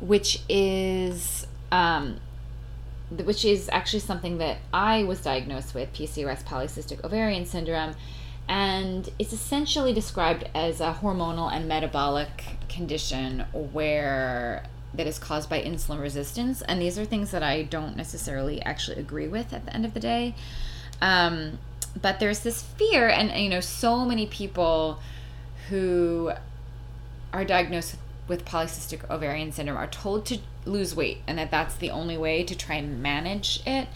Which 0.00 0.40
is, 0.48 1.46
um, 1.70 2.18
which 3.10 3.44
is 3.44 3.68
actually 3.72 4.00
something 4.00 4.38
that 4.38 4.58
I 4.72 5.04
was 5.04 5.20
diagnosed 5.20 5.74
with 5.74 5.92
PCOS, 5.92 6.44
polycystic 6.44 7.04
ovarian 7.04 7.44
syndrome 7.44 7.94
and 8.48 9.08
it's 9.18 9.32
essentially 9.32 9.92
described 9.92 10.48
as 10.54 10.80
a 10.80 10.98
hormonal 11.00 11.52
and 11.52 11.68
metabolic 11.68 12.44
condition 12.68 13.40
where 13.72 14.64
that 14.94 15.06
is 15.06 15.18
caused 15.18 15.48
by 15.48 15.62
insulin 15.62 16.00
resistance. 16.00 16.62
And 16.62 16.80
these 16.80 16.98
are 16.98 17.04
things 17.04 17.30
that 17.30 17.42
i 17.42 17.62
don't 17.62 17.96
necessarily 17.96 18.60
actually 18.62 18.98
agree 18.98 19.28
with 19.28 19.52
at 19.52 19.64
the 19.64 19.74
end 19.74 19.84
of 19.84 19.94
the 19.94 20.00
day. 20.00 20.34
Um, 21.00 21.58
but 22.00 22.20
there's 22.20 22.40
this 22.40 22.62
fear 22.62 23.08
and 23.08 23.30
you 23.32 23.50
know 23.50 23.60
so 23.60 24.04
many 24.04 24.26
people 24.26 24.98
who 25.68 26.32
are 27.32 27.44
diagnosed 27.44 27.96
with 28.28 28.44
polycystic 28.44 29.08
ovarian 29.10 29.52
syndrome 29.52 29.76
are 29.76 29.86
told 29.86 30.24
to 30.26 30.38
lose 30.64 30.94
weight 30.94 31.18
and 31.26 31.38
that 31.38 31.50
that's 31.50 31.76
the 31.76 31.90
only 31.90 32.16
way 32.16 32.44
to 32.44 32.56
try 32.56 32.76
and 32.76 33.02
manage 33.02 33.60
it 33.66 33.88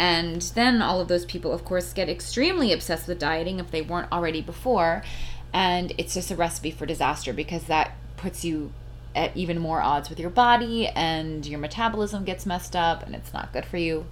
and 0.00 0.40
then 0.54 0.80
all 0.80 0.98
of 1.02 1.08
those 1.08 1.26
people, 1.26 1.52
of 1.52 1.62
course, 1.62 1.92
get 1.92 2.08
extremely 2.08 2.72
obsessed 2.72 3.06
with 3.06 3.18
dieting 3.18 3.60
if 3.60 3.70
they 3.70 3.82
weren't 3.82 4.10
already 4.10 4.40
before. 4.40 5.04
And 5.52 5.92
it's 5.98 6.14
just 6.14 6.30
a 6.30 6.36
recipe 6.36 6.70
for 6.70 6.86
disaster 6.86 7.34
because 7.34 7.64
that 7.64 7.92
puts 8.16 8.42
you 8.42 8.72
at 9.14 9.36
even 9.36 9.58
more 9.58 9.82
odds 9.82 10.08
with 10.08 10.18
your 10.18 10.30
body 10.30 10.86
and 10.86 11.44
your 11.44 11.58
metabolism 11.58 12.24
gets 12.24 12.46
messed 12.46 12.74
up 12.74 13.04
and 13.04 13.14
it's 13.14 13.34
not 13.34 13.52
good 13.52 13.66
for 13.66 13.76
you, 13.76 14.06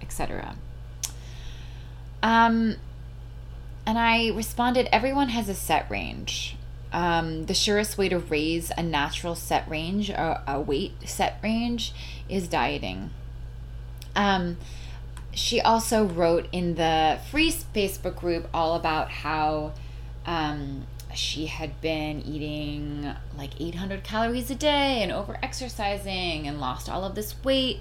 etc. 0.00 0.56
Um, 2.22 2.76
and 3.84 3.98
I 3.98 4.30
responded, 4.30 4.88
everyone 4.90 5.28
has 5.28 5.50
a 5.50 5.54
set 5.54 5.90
range. 5.90 6.56
Um, 6.94 7.44
the 7.44 7.52
surest 7.52 7.98
way 7.98 8.08
to 8.08 8.18
raise 8.18 8.72
a 8.74 8.82
natural 8.82 9.34
set 9.34 9.68
range, 9.68 10.08
a, 10.08 10.42
a 10.46 10.58
weight 10.62 10.94
set 11.04 11.38
range, 11.42 11.92
is 12.26 12.48
dieting. 12.48 13.10
Um, 14.16 14.56
she 15.32 15.60
also 15.60 16.04
wrote 16.04 16.48
in 16.52 16.74
the 16.74 17.18
free 17.30 17.52
Facebook 17.52 18.16
group 18.16 18.48
all 18.52 18.74
about 18.74 19.10
how 19.10 19.72
um, 20.26 20.86
she 21.14 21.46
had 21.46 21.80
been 21.80 22.22
eating 22.22 23.14
like 23.36 23.60
800 23.60 24.02
calories 24.02 24.50
a 24.50 24.54
day 24.54 25.02
and 25.02 25.12
over 25.12 25.38
exercising 25.42 26.46
and 26.46 26.60
lost 26.60 26.88
all 26.88 27.04
of 27.04 27.14
this 27.14 27.34
weight. 27.44 27.80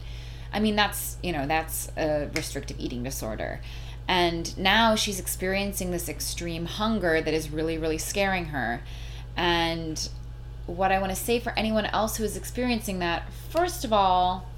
I 0.52 0.60
mean, 0.60 0.76
that's, 0.76 1.18
you 1.22 1.32
know, 1.32 1.46
that's 1.48 1.92
a 1.98 2.30
restrictive 2.36 2.80
eating 2.80 3.04
disorder. 3.04 3.62
And 4.08 4.58
now 4.58 4.96
she's 4.96 5.20
experiencing 5.20 5.92
this 5.92 6.10
extreme 6.10 6.66
hunger 6.66 7.22
that 7.22 7.34
is 7.34 7.52
really, 7.52 7.78
really 7.78 8.00
scaring 8.00 8.46
her. 8.46 8.82
And 9.38 10.10
what 10.66 10.92
I 10.92 11.00
want 11.00 11.12
to 11.12 11.16
say 11.16 11.40
for 11.40 11.54
anyone 11.58 11.86
else 11.86 12.18
who 12.18 12.24
is 12.24 12.36
experiencing 12.36 13.00
that, 13.00 13.32
first 13.50 13.86
of 13.86 13.94
all, 13.94 14.49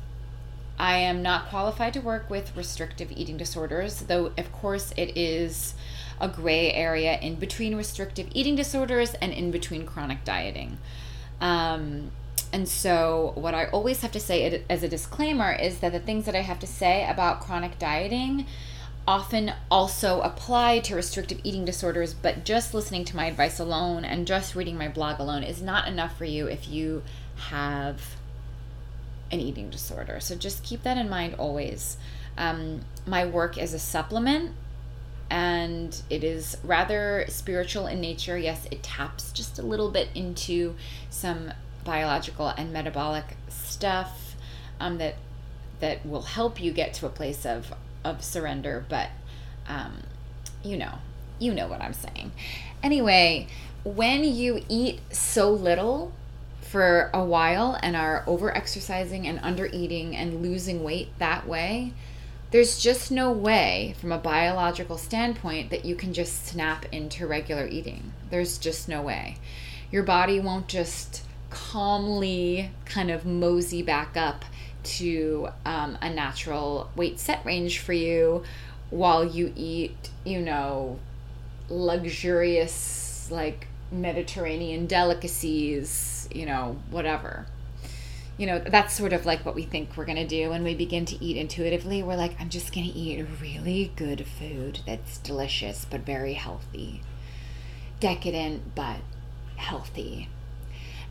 I 0.80 0.98
am 0.98 1.22
not 1.22 1.50
qualified 1.50 1.94
to 1.94 2.02
work 2.02 2.30
with 2.30 2.56
restrictive 2.58 3.12
eating 3.12 3.38
disorders, 3.38 4.02
though, 4.02 4.32
of 4.38 4.52
course, 4.52 4.94
it 4.98 5.16
is 5.18 5.76
a 6.20 6.28
gray 6.28 6.72
area 6.72 7.20
in 7.20 7.36
between 7.36 7.76
restrictive 7.76 8.28
eating 8.34 8.56
disorders 8.56 9.14
and 9.16 9.32
in 9.32 9.52
between 9.52 9.86
chronic 9.86 10.24
dieting. 10.24 10.78
Um, 11.40 12.12
and 12.54 12.68
so, 12.68 13.32
what 13.36 13.54
I 13.54 13.66
always 13.66 14.02
have 14.02 14.12
to 14.12 14.20
say 14.20 14.64
as 14.70 14.84
a 14.84 14.90
disclaimer 14.90 15.52
is 15.54 15.80
that 15.80 15.92
the 15.92 16.00
things 16.00 16.26
that 16.26 16.36
I 16.36 16.42
have 16.42 16.60
to 16.60 16.68
say 16.68 17.08
about 17.08 17.42
chronic 17.42 17.80
dieting 17.80 18.46
often 19.08 19.54
also 19.70 20.22
apply 20.22 20.80
to 20.80 20.96
restrictive 20.96 21.40
eating 21.44 21.66
disorders, 21.66 22.14
but 22.14 22.46
just 22.46 22.74
listening 22.74 23.04
to 23.06 23.16
my 23.16 23.26
advice 23.26 23.60
alone 23.60 24.06
and 24.06 24.28
just 24.28 24.56
reading 24.56 24.78
my 24.78 24.88
blog 24.88 25.20
alone 25.20 25.44
is 25.44 25.62
not 25.62 25.88
enough 25.88 26.18
for 26.18 26.26
you 26.26 26.48
if 26.48 26.68
you 26.68 27.02
have 27.36 28.16
an 29.32 29.40
eating 29.40 29.70
disorder. 29.70 30.20
So 30.20 30.36
just 30.36 30.64
keep 30.64 30.84
that 30.84 30.98
in 30.98 31.10
mind 31.10 31.36
always. 31.38 31.98
Um, 32.38 32.82
my 33.06 33.26
work 33.26 33.58
is 33.58 33.74
a 33.74 33.80
supplement 33.80 34.52
and 35.30 36.02
it 36.10 36.24
is 36.24 36.58
rather 36.64 37.26
spiritual 37.30 37.88
in 37.88 38.02
nature. 38.02 38.38
Yes, 38.38 38.68
it 38.70 38.84
taps 38.84 39.32
just 39.32 39.58
a 39.58 39.62
little 39.62 39.90
bit 39.90 40.10
into 40.14 40.76
some 41.10 41.54
biological 41.84 42.50
and 42.50 42.72
metabolic 42.74 43.38
stuff 43.48 44.36
um, 44.80 44.98
that 44.98 45.16
that 45.80 46.06
will 46.06 46.22
help 46.22 46.62
you 46.62 46.72
get 46.72 46.94
to 46.96 47.06
a 47.06 47.10
place 47.10 47.46
of 47.46 47.74
of 48.04 48.24
surrender. 48.24 48.86
But 48.90 49.10
um, 49.68 50.04
you 50.64 50.78
know, 50.78 50.96
you 51.40 51.54
know 51.54 51.68
what 51.68 51.82
I'm 51.82 51.94
saying. 51.94 52.34
Anyway, 52.84 53.48
when 53.84 54.24
you 54.24 54.64
eat 54.68 55.00
so 55.12 55.52
little 55.52 56.12
for 56.72 57.10
a 57.14 57.24
while 57.24 57.78
and 57.84 57.98
are 57.98 58.24
over 58.26 58.56
exercising 58.56 59.28
and 59.28 59.40
under 59.44 59.66
eating 59.74 60.16
and 60.16 60.42
losing 60.42 60.84
weight 60.84 61.10
that 61.20 61.46
way, 61.46 61.92
there's 62.52 62.80
just 62.80 63.12
no 63.12 63.30
way 63.30 63.94
from 64.00 64.14
a 64.14 64.18
biological 64.18 64.98
standpoint 64.98 65.70
that 65.70 65.84
you 65.84 65.96
can 65.96 66.14
just 66.14 66.48
snap 66.48 66.86
into 66.94 67.28
regular 67.28 67.68
eating. 67.68 68.14
There's 68.30 68.58
just 68.58 68.88
no 68.88 69.02
way. 69.02 69.38
Your 69.92 70.04
body 70.04 70.40
won't 70.40 70.70
just 70.70 71.24
calmly 71.50 72.72
kind 72.86 73.12
of 73.12 73.26
mosey 73.26 73.82
back 73.82 74.16
up 74.16 74.46
to 74.84 75.50
um, 75.66 75.98
a 76.02 76.10
natural 76.10 76.90
weight 76.96 77.20
set 77.20 77.46
range 77.46 77.80
for 77.80 77.94
you 77.94 78.44
while 78.90 79.26
you 79.26 79.52
eat, 79.58 80.10
you 80.24 80.40
know, 80.40 81.00
luxurious, 81.70 83.30
like 83.30 83.68
Mediterranean 83.92 84.86
delicacies, 84.86 86.28
you 86.34 86.46
know, 86.46 86.80
whatever. 86.90 87.46
You 88.38 88.48
know, 88.48 88.60
that's 88.60 88.96
sort 88.96 89.14
of 89.14 89.26
like 89.26 89.46
what 89.46 89.54
we 89.54 89.64
think 89.64 89.96
we're 89.96 90.06
going 90.06 90.18
to 90.18 90.28
do 90.28 90.50
when 90.50 90.64
we 90.64 90.74
begin 90.74 91.06
to 91.06 91.24
eat 91.24 91.38
intuitively. 91.38 92.02
We're 92.02 92.16
like, 92.16 92.40
I'm 92.40 92.50
just 92.50 92.74
going 92.74 92.90
to 92.90 92.98
eat 92.98 93.26
really 93.42 93.92
good 93.96 94.26
food 94.26 94.80
that's 94.88 95.18
delicious 95.20 95.86
but 95.86 96.02
very 96.02 96.34
healthy. 96.34 97.02
Decadent 98.00 98.74
but 98.74 99.02
healthy. 99.58 100.30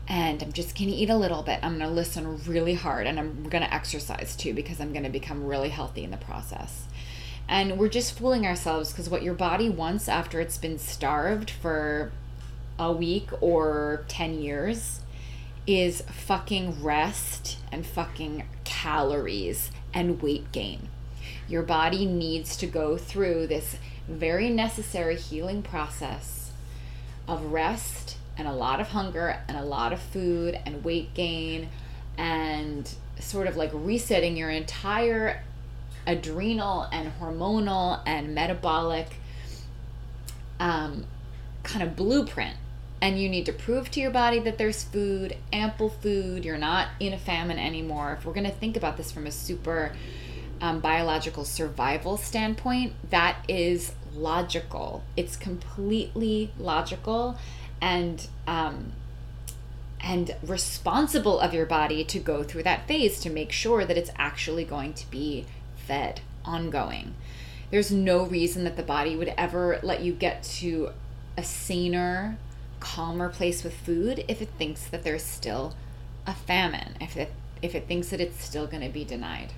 And 0.07 0.43
I'm 0.43 0.51
just 0.51 0.77
going 0.77 0.89
to 0.89 0.95
eat 0.95 1.09
a 1.09 1.15
little 1.15 1.43
bit. 1.43 1.59
I'm 1.61 1.77
going 1.77 1.89
to 1.89 1.95
listen 1.95 2.43
really 2.45 2.73
hard 2.73 3.07
and 3.07 3.17
I'm 3.17 3.43
going 3.43 3.63
to 3.63 3.73
exercise 3.73 4.35
too 4.35 4.53
because 4.53 4.81
I'm 4.81 4.91
going 4.91 5.05
to 5.05 5.09
become 5.09 5.45
really 5.45 5.69
healthy 5.69 6.03
in 6.03 6.11
the 6.11 6.17
process. 6.17 6.87
And 7.47 7.77
we're 7.77 7.89
just 7.89 8.17
fooling 8.17 8.45
ourselves 8.45 8.91
because 8.91 9.09
what 9.09 9.23
your 9.23 9.33
body 9.33 9.69
wants 9.69 10.09
after 10.09 10.39
it's 10.39 10.57
been 10.57 10.79
starved 10.79 11.49
for 11.49 12.11
a 12.81 12.91
week 12.91 13.29
or 13.41 14.03
10 14.07 14.41
years 14.41 15.01
is 15.67 16.01
fucking 16.01 16.83
rest 16.83 17.57
and 17.71 17.85
fucking 17.85 18.43
calories 18.63 19.69
and 19.93 20.21
weight 20.21 20.51
gain. 20.51 20.89
Your 21.47 21.61
body 21.61 22.07
needs 22.07 22.57
to 22.57 22.65
go 22.65 22.97
through 22.97 23.47
this 23.47 23.77
very 24.07 24.49
necessary 24.49 25.15
healing 25.15 25.61
process 25.61 26.51
of 27.27 27.51
rest 27.51 28.17
and 28.35 28.47
a 28.47 28.53
lot 28.53 28.81
of 28.81 28.87
hunger 28.87 29.39
and 29.47 29.55
a 29.55 29.63
lot 29.63 29.93
of 29.93 30.01
food 30.01 30.59
and 30.65 30.83
weight 30.83 31.13
gain 31.13 31.69
and 32.17 32.91
sort 33.19 33.45
of 33.45 33.55
like 33.55 33.69
resetting 33.73 34.35
your 34.35 34.49
entire 34.49 35.43
adrenal 36.07 36.87
and 36.91 37.11
hormonal 37.19 38.01
and 38.07 38.33
metabolic 38.33 39.07
um, 40.59 41.05
kind 41.61 41.83
of 41.83 41.95
blueprint 41.95 42.55
and 43.01 43.19
you 43.19 43.27
need 43.27 43.47
to 43.47 43.53
prove 43.53 43.89
to 43.91 43.99
your 43.99 44.11
body 44.11 44.39
that 44.39 44.59
there's 44.59 44.83
food, 44.83 45.35
ample 45.51 45.89
food, 45.89 46.45
you're 46.45 46.57
not 46.57 46.89
in 46.99 47.13
a 47.13 47.17
famine 47.17 47.57
anymore. 47.57 48.13
If 48.13 48.25
we're 48.25 48.33
going 48.33 48.45
to 48.45 48.51
think 48.51 48.77
about 48.77 48.95
this 48.95 49.11
from 49.11 49.25
a 49.25 49.31
super 49.31 49.93
um, 50.61 50.79
biological 50.79 51.43
survival 51.43 52.15
standpoint, 52.15 52.93
that 53.09 53.43
is 53.47 53.93
logical. 54.13 55.03
It's 55.17 55.35
completely 55.35 56.51
logical 56.59 57.37
and 57.81 58.27
um, 58.47 58.91
and 60.03 60.35
responsible 60.43 61.39
of 61.39 61.53
your 61.53 61.65
body 61.65 62.03
to 62.03 62.19
go 62.19 62.43
through 62.43 62.63
that 62.63 62.87
phase 62.87 63.19
to 63.19 63.29
make 63.29 63.51
sure 63.51 63.85
that 63.85 63.97
it's 63.97 64.09
actually 64.17 64.63
going 64.63 64.93
to 64.93 65.09
be 65.11 65.45
fed 65.75 66.21
ongoing. 66.43 67.13
There's 67.69 67.91
no 67.91 68.25
reason 68.25 68.63
that 68.63 68.77
the 68.77 68.83
body 68.83 69.15
would 69.15 69.33
ever 69.37 69.79
let 69.83 70.01
you 70.01 70.13
get 70.13 70.43
to 70.43 70.89
a 71.37 71.43
saner 71.43 72.37
calmer 72.81 73.29
place 73.29 73.63
with 73.63 73.73
food 73.73 74.25
if 74.27 74.41
it 74.41 74.49
thinks 74.57 74.85
that 74.87 75.03
there's 75.03 75.23
still 75.23 75.73
a 76.27 76.33
famine, 76.33 76.95
if 76.99 77.15
it, 77.15 77.31
if 77.61 77.73
it 77.73 77.87
thinks 77.87 78.09
that 78.09 78.19
it's 78.19 78.43
still 78.43 78.67
going 78.67 78.83
to 78.83 78.89
be 78.89 79.05
denied. 79.05 79.53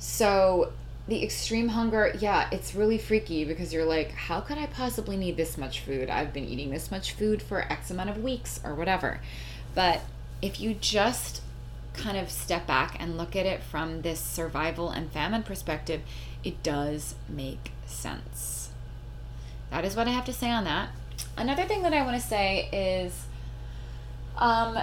So, 0.00 0.72
the 1.06 1.22
extreme 1.22 1.68
hunger, 1.68 2.14
yeah, 2.18 2.48
it's 2.50 2.74
really 2.74 2.98
freaky 2.98 3.44
because 3.44 3.72
you're 3.72 3.84
like, 3.84 4.12
how 4.12 4.40
could 4.40 4.58
I 4.58 4.66
possibly 4.66 5.16
need 5.16 5.36
this 5.36 5.56
much 5.56 5.80
food? 5.80 6.10
I've 6.10 6.32
been 6.32 6.44
eating 6.44 6.70
this 6.70 6.90
much 6.90 7.12
food 7.12 7.40
for 7.40 7.60
X 7.60 7.90
amount 7.90 8.10
of 8.10 8.22
weeks 8.22 8.60
or 8.62 8.74
whatever. 8.74 9.20
But 9.74 10.02
if 10.42 10.60
you 10.60 10.74
just 10.74 11.40
kind 11.94 12.16
of 12.16 12.30
step 12.30 12.66
back 12.66 12.96
and 13.00 13.16
look 13.16 13.34
at 13.34 13.46
it 13.46 13.62
from 13.62 14.02
this 14.02 14.20
survival 14.20 14.90
and 14.90 15.10
famine 15.10 15.42
perspective, 15.42 16.02
it 16.44 16.62
does 16.62 17.14
make 17.28 17.72
sense. 17.86 18.70
That 19.70 19.84
is 19.84 19.96
what 19.96 20.08
I 20.08 20.10
have 20.10 20.24
to 20.26 20.32
say 20.32 20.50
on 20.50 20.64
that. 20.64 20.90
Another 21.38 21.64
thing 21.64 21.82
that 21.82 21.92
I 21.92 22.02
want 22.02 22.20
to 22.20 22.26
say 22.26 22.68
is 22.72 23.26
um, 24.36 24.78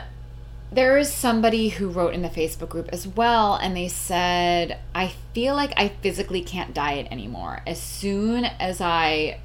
there 0.72 0.98
is 0.98 1.12
somebody 1.12 1.70
who 1.70 1.90
wrote 1.90 2.14
in 2.14 2.22
the 2.22 2.30
Facebook 2.30 2.70
group 2.70 2.90
as 2.94 3.06
well, 3.06 3.56
and 3.56 3.76
they 3.76 3.90
said, 3.90 4.80
I 4.94 5.14
feel 5.34 5.54
like 5.54 5.74
I 5.78 5.90
physically 5.90 6.42
can't 6.42 6.74
diet 6.74 7.08
anymore. 7.12 7.62
As 7.68 7.82
soon 7.82 8.46
as 8.46 8.80
I 8.80 9.40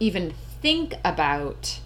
even 0.00 0.34
think 0.60 0.94
about 1.04 1.80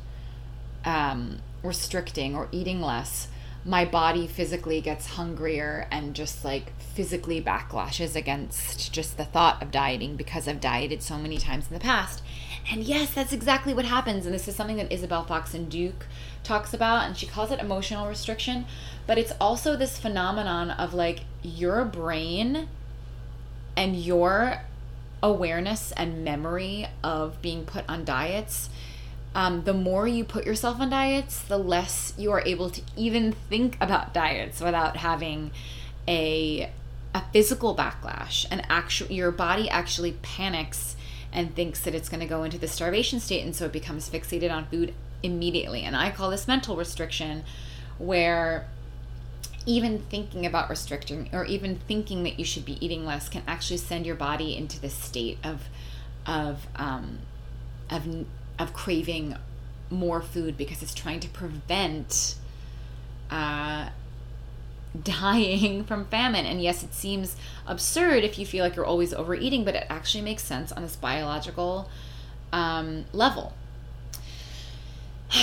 um, 0.85 1.39
restricting 1.63 2.35
or 2.35 2.49
eating 2.51 2.81
less, 2.81 3.29
my 3.65 3.85
body 3.85 4.27
physically 4.27 4.81
gets 4.81 5.07
hungrier 5.07 5.87
and 5.91 6.15
just 6.15 6.45
like 6.45 6.73
physically 6.81 7.43
backlashes 7.43 8.17
against 8.17 8.93
just 8.93 9.17
the 9.17 9.25
thought 9.25 9.63
of 9.63 9.71
dieting 9.71 10.17
because 10.17 10.49
I've 10.49 10.61
dieted 10.61 11.03
so 11.03 11.19
many 11.19 11.39
times 11.39 11.69
in 11.69 11.75
the 11.75 11.81
past. 11.81 12.23
And 12.71 12.85
yes, 12.85 13.15
that's 13.15 13.33
exactly 13.33 13.73
what 13.73 13.85
happens. 13.85 14.27
And 14.27 14.35
this 14.35 14.49
is 14.49 14.57
something 14.57 14.77
that 14.77 14.93
Isabel 14.93 15.25
Foxen 15.25 15.69
Duke 15.69 16.07
talks 16.45 16.75
about, 16.75 17.07
and 17.07 17.17
she 17.17 17.27
calls 17.27 17.51
it 17.51 17.61
emotional 17.61 18.07
restriction. 18.07 18.67
But 19.07 19.19
it's 19.19 19.33
also 19.41 19.77
this 19.77 19.99
phenomenon 19.99 20.71
of 20.71 20.95
like 20.95 21.21
your 21.43 21.85
brain 21.85 22.69
and 23.77 23.97
your 23.97 24.63
awareness 25.23 25.93
and 25.93 26.25
memory 26.25 26.87
of 27.03 27.41
being 27.43 27.65
put 27.65 27.85
on 27.89 28.05
diets. 28.05 28.69
Um, 29.35 29.65
the 29.65 29.75
more 29.75 30.09
you 30.09 30.25
put 30.25 30.47
yourself 30.47 30.81
on 30.81 30.91
diets, 30.91 31.43
the 31.43 31.59
less 31.59 32.13
you 32.17 32.33
are 32.33 32.43
able 32.45 32.71
to 32.71 32.83
even 32.97 33.33
think 33.33 33.77
about 33.81 34.13
diets 34.15 34.61
without 34.61 34.97
having 34.97 35.51
a 36.07 36.71
a 37.15 37.23
physical 37.33 37.75
backlash. 37.75 38.47
And 38.51 38.63
actually, 38.69 39.15
your 39.15 39.31
body 39.31 39.69
actually 39.69 40.13
panics 40.23 40.97
and 41.33 41.55
thinks 41.55 41.81
that 41.81 41.95
it's 41.95 42.09
going 42.09 42.21
to 42.21 42.27
go 42.27 42.43
into 42.43 42.59
the 42.59 42.69
starvation 42.69 43.21
state 43.21 43.45
and 43.45 43.55
so 43.55 43.67
it 43.67 43.73
becomes 43.73 44.09
fixated 44.09 44.53
on 44.53 44.67
food 44.67 44.95
immediately. 45.23 45.83
And 45.83 45.97
i 45.97 46.11
call 46.11 46.31
this 46.31 46.47
mental 46.47 46.77
restriction 46.77 47.45
where 47.99 48.67
even 49.67 49.99
thinking 50.09 50.47
about 50.47 50.71
restricting 50.71 51.29
or 51.33 51.45
even 51.45 51.77
thinking 51.87 52.23
that 52.23 52.39
you 52.39 52.45
should 52.45 52.65
be 52.65 52.83
eating 52.85 53.05
less 53.05 53.29
can 53.29 53.43
actually 53.47 53.77
send 53.77 54.07
your 54.07 54.15
body 54.15 54.57
into 54.57 54.81
this 54.81 54.95
state 54.95 55.39
of 55.45 55.69
of 56.27 56.67
um, 56.77 57.19
of 57.91 58.27
of 58.59 58.73
craving 58.73 59.37
more 59.91 60.21
food 60.23 60.57
because 60.57 60.83
it's 60.83 60.95
trying 60.95 61.21
to 61.21 61.29
prevent 61.29 62.37
uh, 63.31 63.91
dying 65.03 65.85
from 65.89 66.07
famine. 66.07 66.47
And 66.47 66.63
yes, 66.63 66.83
it 66.83 66.95
seems 66.95 67.37
absurd 67.67 68.25
if 68.25 68.39
you 68.39 68.47
feel 68.47 68.65
like 68.65 68.77
you're 68.77 68.87
always 68.87 69.13
overeating, 69.13 69.65
but 69.65 69.75
it 69.75 69.87
actually 69.89 70.23
makes 70.23 70.43
sense 70.43 70.73
on 70.73 70.83
this 70.83 70.97
biological 70.97 71.89
um, 72.53 73.05
level. 73.13 73.55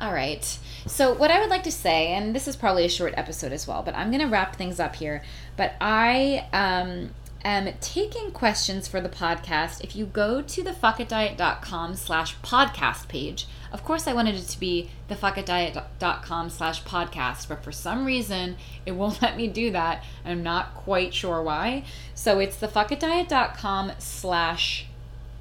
All 0.00 0.12
right. 0.12 0.58
So, 0.86 1.14
what 1.14 1.30
I 1.30 1.38
would 1.40 1.50
like 1.50 1.62
to 1.62 1.70
say, 1.70 2.08
and 2.08 2.34
this 2.34 2.48
is 2.48 2.56
probably 2.56 2.84
a 2.84 2.88
short 2.88 3.14
episode 3.16 3.52
as 3.52 3.68
well, 3.68 3.84
but 3.84 3.94
I'm 3.94 4.10
going 4.10 4.20
to 4.20 4.26
wrap 4.26 4.56
things 4.56 4.80
up 4.80 4.96
here. 4.96 5.22
But 5.56 5.74
I 5.80 6.46
um, 6.52 7.10
am 7.44 7.72
taking 7.80 8.30
questions 8.30 8.88
for 8.88 9.00
the 9.00 9.08
podcast. 9.08 9.82
If 9.82 9.96
you 9.96 10.06
go 10.06 10.42
to 10.42 10.62
the 10.62 10.70
fuckitdiet.com 10.70 11.96
slash 11.96 12.36
podcast 12.38 13.08
page, 13.08 13.46
of 13.72 13.84
course, 13.84 14.06
I 14.06 14.12
wanted 14.12 14.34
it 14.34 14.48
to 14.48 14.60
be 14.60 14.90
thefuckitdiet.com 15.08 16.50
slash 16.50 16.82
podcast, 16.84 17.48
but 17.48 17.64
for 17.64 17.72
some 17.72 18.04
reason, 18.04 18.56
it 18.84 18.92
won't 18.92 19.22
let 19.22 19.36
me 19.36 19.48
do 19.48 19.70
that. 19.70 20.04
I'm 20.24 20.42
not 20.42 20.74
quite 20.74 21.14
sure 21.14 21.42
why. 21.42 21.84
So 22.14 22.38
it's 22.38 22.56
thefuckitdiet.com 22.56 23.92
slash 23.98 24.86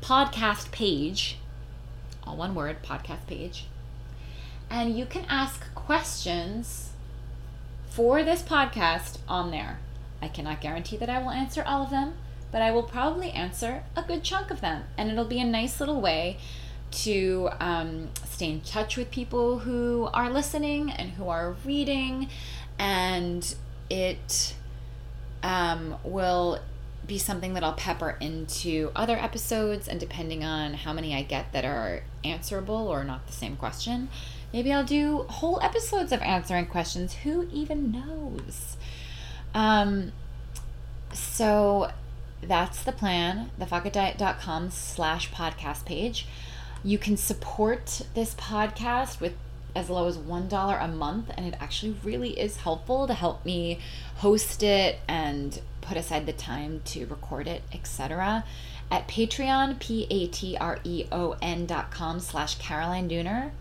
podcast 0.01 0.71
page, 0.71 1.37
all 2.23 2.37
one 2.37 2.55
word, 2.55 2.81
podcast 2.83 3.27
page. 3.27 3.65
And 4.69 4.97
you 4.97 5.05
can 5.05 5.25
ask 5.27 5.73
questions 5.75 6.91
for 7.89 8.23
this 8.23 8.41
podcast 8.41 9.17
on 9.27 9.51
there. 9.51 9.79
I 10.21 10.27
cannot 10.27 10.61
guarantee 10.61 10.97
that 10.97 11.09
I 11.09 11.19
will 11.19 11.31
answer 11.31 11.63
all 11.65 11.83
of 11.83 11.89
them, 11.89 12.13
but 12.51 12.61
I 12.61 12.71
will 12.71 12.83
probably 12.83 13.31
answer 13.31 13.83
a 13.95 14.03
good 14.03 14.23
chunk 14.23 14.51
of 14.51 14.61
them. 14.61 14.83
And 14.97 15.09
it'll 15.09 15.25
be 15.25 15.39
a 15.39 15.45
nice 15.45 15.79
little 15.79 16.01
way 16.01 16.37
to 16.91 17.49
um, 17.59 18.09
stay 18.25 18.51
in 18.51 18.61
touch 18.61 18.97
with 18.97 19.11
people 19.11 19.59
who 19.59 20.09
are 20.13 20.29
listening 20.29 20.91
and 20.91 21.11
who 21.11 21.29
are 21.29 21.55
reading, 21.65 22.29
and 22.77 23.55
it 23.89 24.55
um, 25.41 25.95
will 26.03 26.59
be 27.07 27.17
something 27.17 27.53
that 27.53 27.63
I'll 27.63 27.73
pepper 27.73 28.17
into 28.19 28.91
other 28.95 29.17
episodes. 29.17 29.87
And 29.87 29.99
depending 29.99 30.43
on 30.43 30.73
how 30.73 30.93
many 30.93 31.15
I 31.15 31.23
get 31.23 31.51
that 31.53 31.65
are 31.65 32.03
answerable 32.23 32.87
or 32.87 33.03
not 33.03 33.25
the 33.27 33.33
same 33.33 33.55
question, 33.55 34.09
maybe 34.53 34.71
I'll 34.71 34.83
do 34.83 35.23
whole 35.23 35.59
episodes 35.61 36.11
of 36.11 36.21
answering 36.21 36.67
questions. 36.67 37.13
Who 37.23 37.49
even 37.51 37.91
knows? 37.91 38.77
Um, 39.53 40.11
so 41.13 41.91
that's 42.41 42.83
the 42.83 42.91
plan. 42.91 43.51
Thefuckitdiet.com 43.59 44.71
slash 44.71 45.31
podcast 45.31 45.85
page. 45.85 46.27
You 46.83 46.97
can 46.97 47.17
support 47.17 48.01
this 48.15 48.33
podcast 48.35 49.21
with 49.21 49.33
as 49.75 49.89
low 49.89 50.07
as 50.07 50.17
$1 50.17 50.83
a 50.83 50.87
month, 50.87 51.31
and 51.37 51.45
it 51.45 51.55
actually 51.59 51.95
really 52.03 52.39
is 52.39 52.57
helpful 52.57 53.07
to 53.07 53.13
help 53.13 53.45
me 53.45 53.79
host 54.17 54.63
it 54.63 54.99
and 55.07 55.61
put 55.81 55.97
aside 55.97 56.25
the 56.25 56.33
time 56.33 56.81
to 56.85 57.05
record 57.05 57.47
it, 57.47 57.61
etc. 57.73 58.43
At 58.89 59.07
Patreon, 59.07 59.79
P-A-T-R-E-O-N 59.79 61.65
dot 61.65 61.91
com 61.91 62.19
slash 62.19 62.55
Caroline 62.55 63.09
Dooner. 63.09 63.51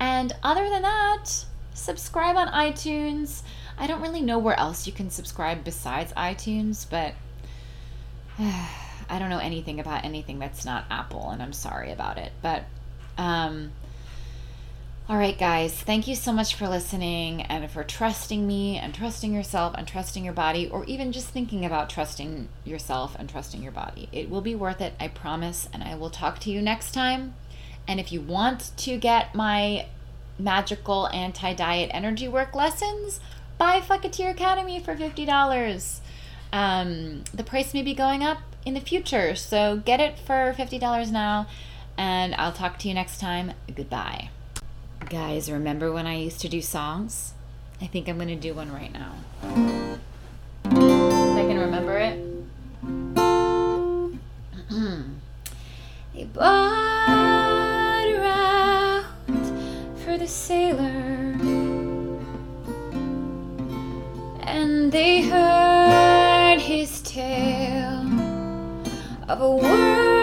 And 0.00 0.32
other 0.42 0.68
than 0.68 0.82
that, 0.82 1.44
subscribe 1.74 2.36
on 2.36 2.48
iTunes. 2.48 3.42
I 3.78 3.86
don't 3.86 4.02
really 4.02 4.20
know 4.20 4.38
where 4.38 4.58
else 4.58 4.86
you 4.86 4.92
can 4.92 5.10
subscribe 5.10 5.64
besides 5.64 6.12
iTunes, 6.12 6.86
but 6.88 7.14
I 8.38 9.18
don't 9.18 9.30
know 9.30 9.38
anything 9.38 9.80
about 9.80 10.04
anything 10.04 10.38
that's 10.38 10.64
not 10.64 10.84
Apple, 10.90 11.30
and 11.30 11.42
I'm 11.42 11.52
sorry 11.52 11.92
about 11.92 12.18
it. 12.18 12.32
But, 12.40 12.64
um, 13.18 13.72
all 15.08 15.16
right, 15.16 15.36
guys, 15.36 15.74
thank 15.74 16.06
you 16.06 16.14
so 16.14 16.32
much 16.32 16.54
for 16.54 16.68
listening 16.68 17.42
and 17.42 17.70
for 17.70 17.84
trusting 17.84 18.46
me 18.46 18.78
and 18.78 18.94
trusting 18.94 19.34
yourself 19.34 19.74
and 19.76 19.86
trusting 19.86 20.24
your 20.24 20.32
body, 20.32 20.68
or 20.68 20.84
even 20.86 21.12
just 21.12 21.28
thinking 21.28 21.64
about 21.64 21.90
trusting 21.90 22.48
yourself 22.64 23.14
and 23.18 23.28
trusting 23.28 23.62
your 23.62 23.72
body. 23.72 24.08
It 24.12 24.30
will 24.30 24.40
be 24.40 24.54
worth 24.54 24.80
it, 24.80 24.94
I 24.98 25.08
promise, 25.08 25.68
and 25.72 25.82
I 25.82 25.94
will 25.96 26.10
talk 26.10 26.38
to 26.40 26.50
you 26.50 26.62
next 26.62 26.92
time. 26.92 27.34
And 27.86 27.98
if 27.98 28.12
you 28.12 28.20
want 28.20 28.70
to 28.78 28.96
get 28.96 29.34
my 29.34 29.86
magical 30.38 31.08
anti 31.08 31.52
diet 31.52 31.90
energy 31.92 32.28
work 32.28 32.54
lessons, 32.54 33.20
buy 33.62 33.80
Fucketeer 33.80 34.32
Academy 34.32 34.80
for 34.80 34.96
$50. 34.96 36.00
Um, 36.52 37.22
the 37.32 37.44
price 37.44 37.72
may 37.72 37.82
be 37.82 37.94
going 37.94 38.24
up 38.24 38.38
in 38.66 38.74
the 38.74 38.80
future. 38.80 39.36
So 39.36 39.76
get 39.76 40.00
it 40.00 40.18
for 40.18 40.52
$50 40.58 41.12
now, 41.12 41.46
and 41.96 42.34
I'll 42.34 42.50
talk 42.50 42.80
to 42.80 42.88
you 42.88 42.94
next 42.94 43.20
time. 43.20 43.52
Goodbye. 43.72 44.30
Guys, 45.08 45.48
remember 45.48 45.92
when 45.92 46.08
I 46.08 46.16
used 46.16 46.40
to 46.40 46.48
do 46.48 46.60
songs? 46.60 47.34
I 47.80 47.86
think 47.86 48.08
I'm 48.08 48.16
going 48.16 48.26
to 48.30 48.34
do 48.34 48.52
one 48.52 48.72
right 48.72 48.92
now. 48.92 49.14
If 50.64 51.36
I 51.36 51.46
can 51.46 51.60
remember 51.60 51.98
it. 51.98 52.18
they 56.14 56.24
bought 56.24 57.62
for 60.04 60.18
the 60.18 60.26
sailor, 60.26 61.31
and 64.52 64.92
they 64.92 65.22
heard 65.22 66.60
his 66.60 67.00
tale 67.00 68.04
of 69.26 69.40
a 69.40 69.50
world 69.50 70.21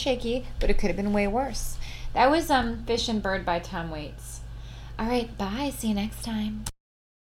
shaky, 0.00 0.46
but 0.58 0.70
it 0.70 0.78
could 0.78 0.88
have 0.88 0.96
been 0.96 1.12
way 1.12 1.26
worse. 1.26 1.76
That 2.14 2.30
was 2.30 2.50
um, 2.50 2.84
Fish 2.84 3.08
and 3.08 3.22
Bird 3.22 3.44
by 3.44 3.60
Tom 3.60 3.90
Waits. 3.90 4.40
All 4.98 5.06
right, 5.06 5.36
bye. 5.38 5.72
See 5.74 5.88
you 5.88 5.94
next 5.94 6.22
time. 6.22 6.64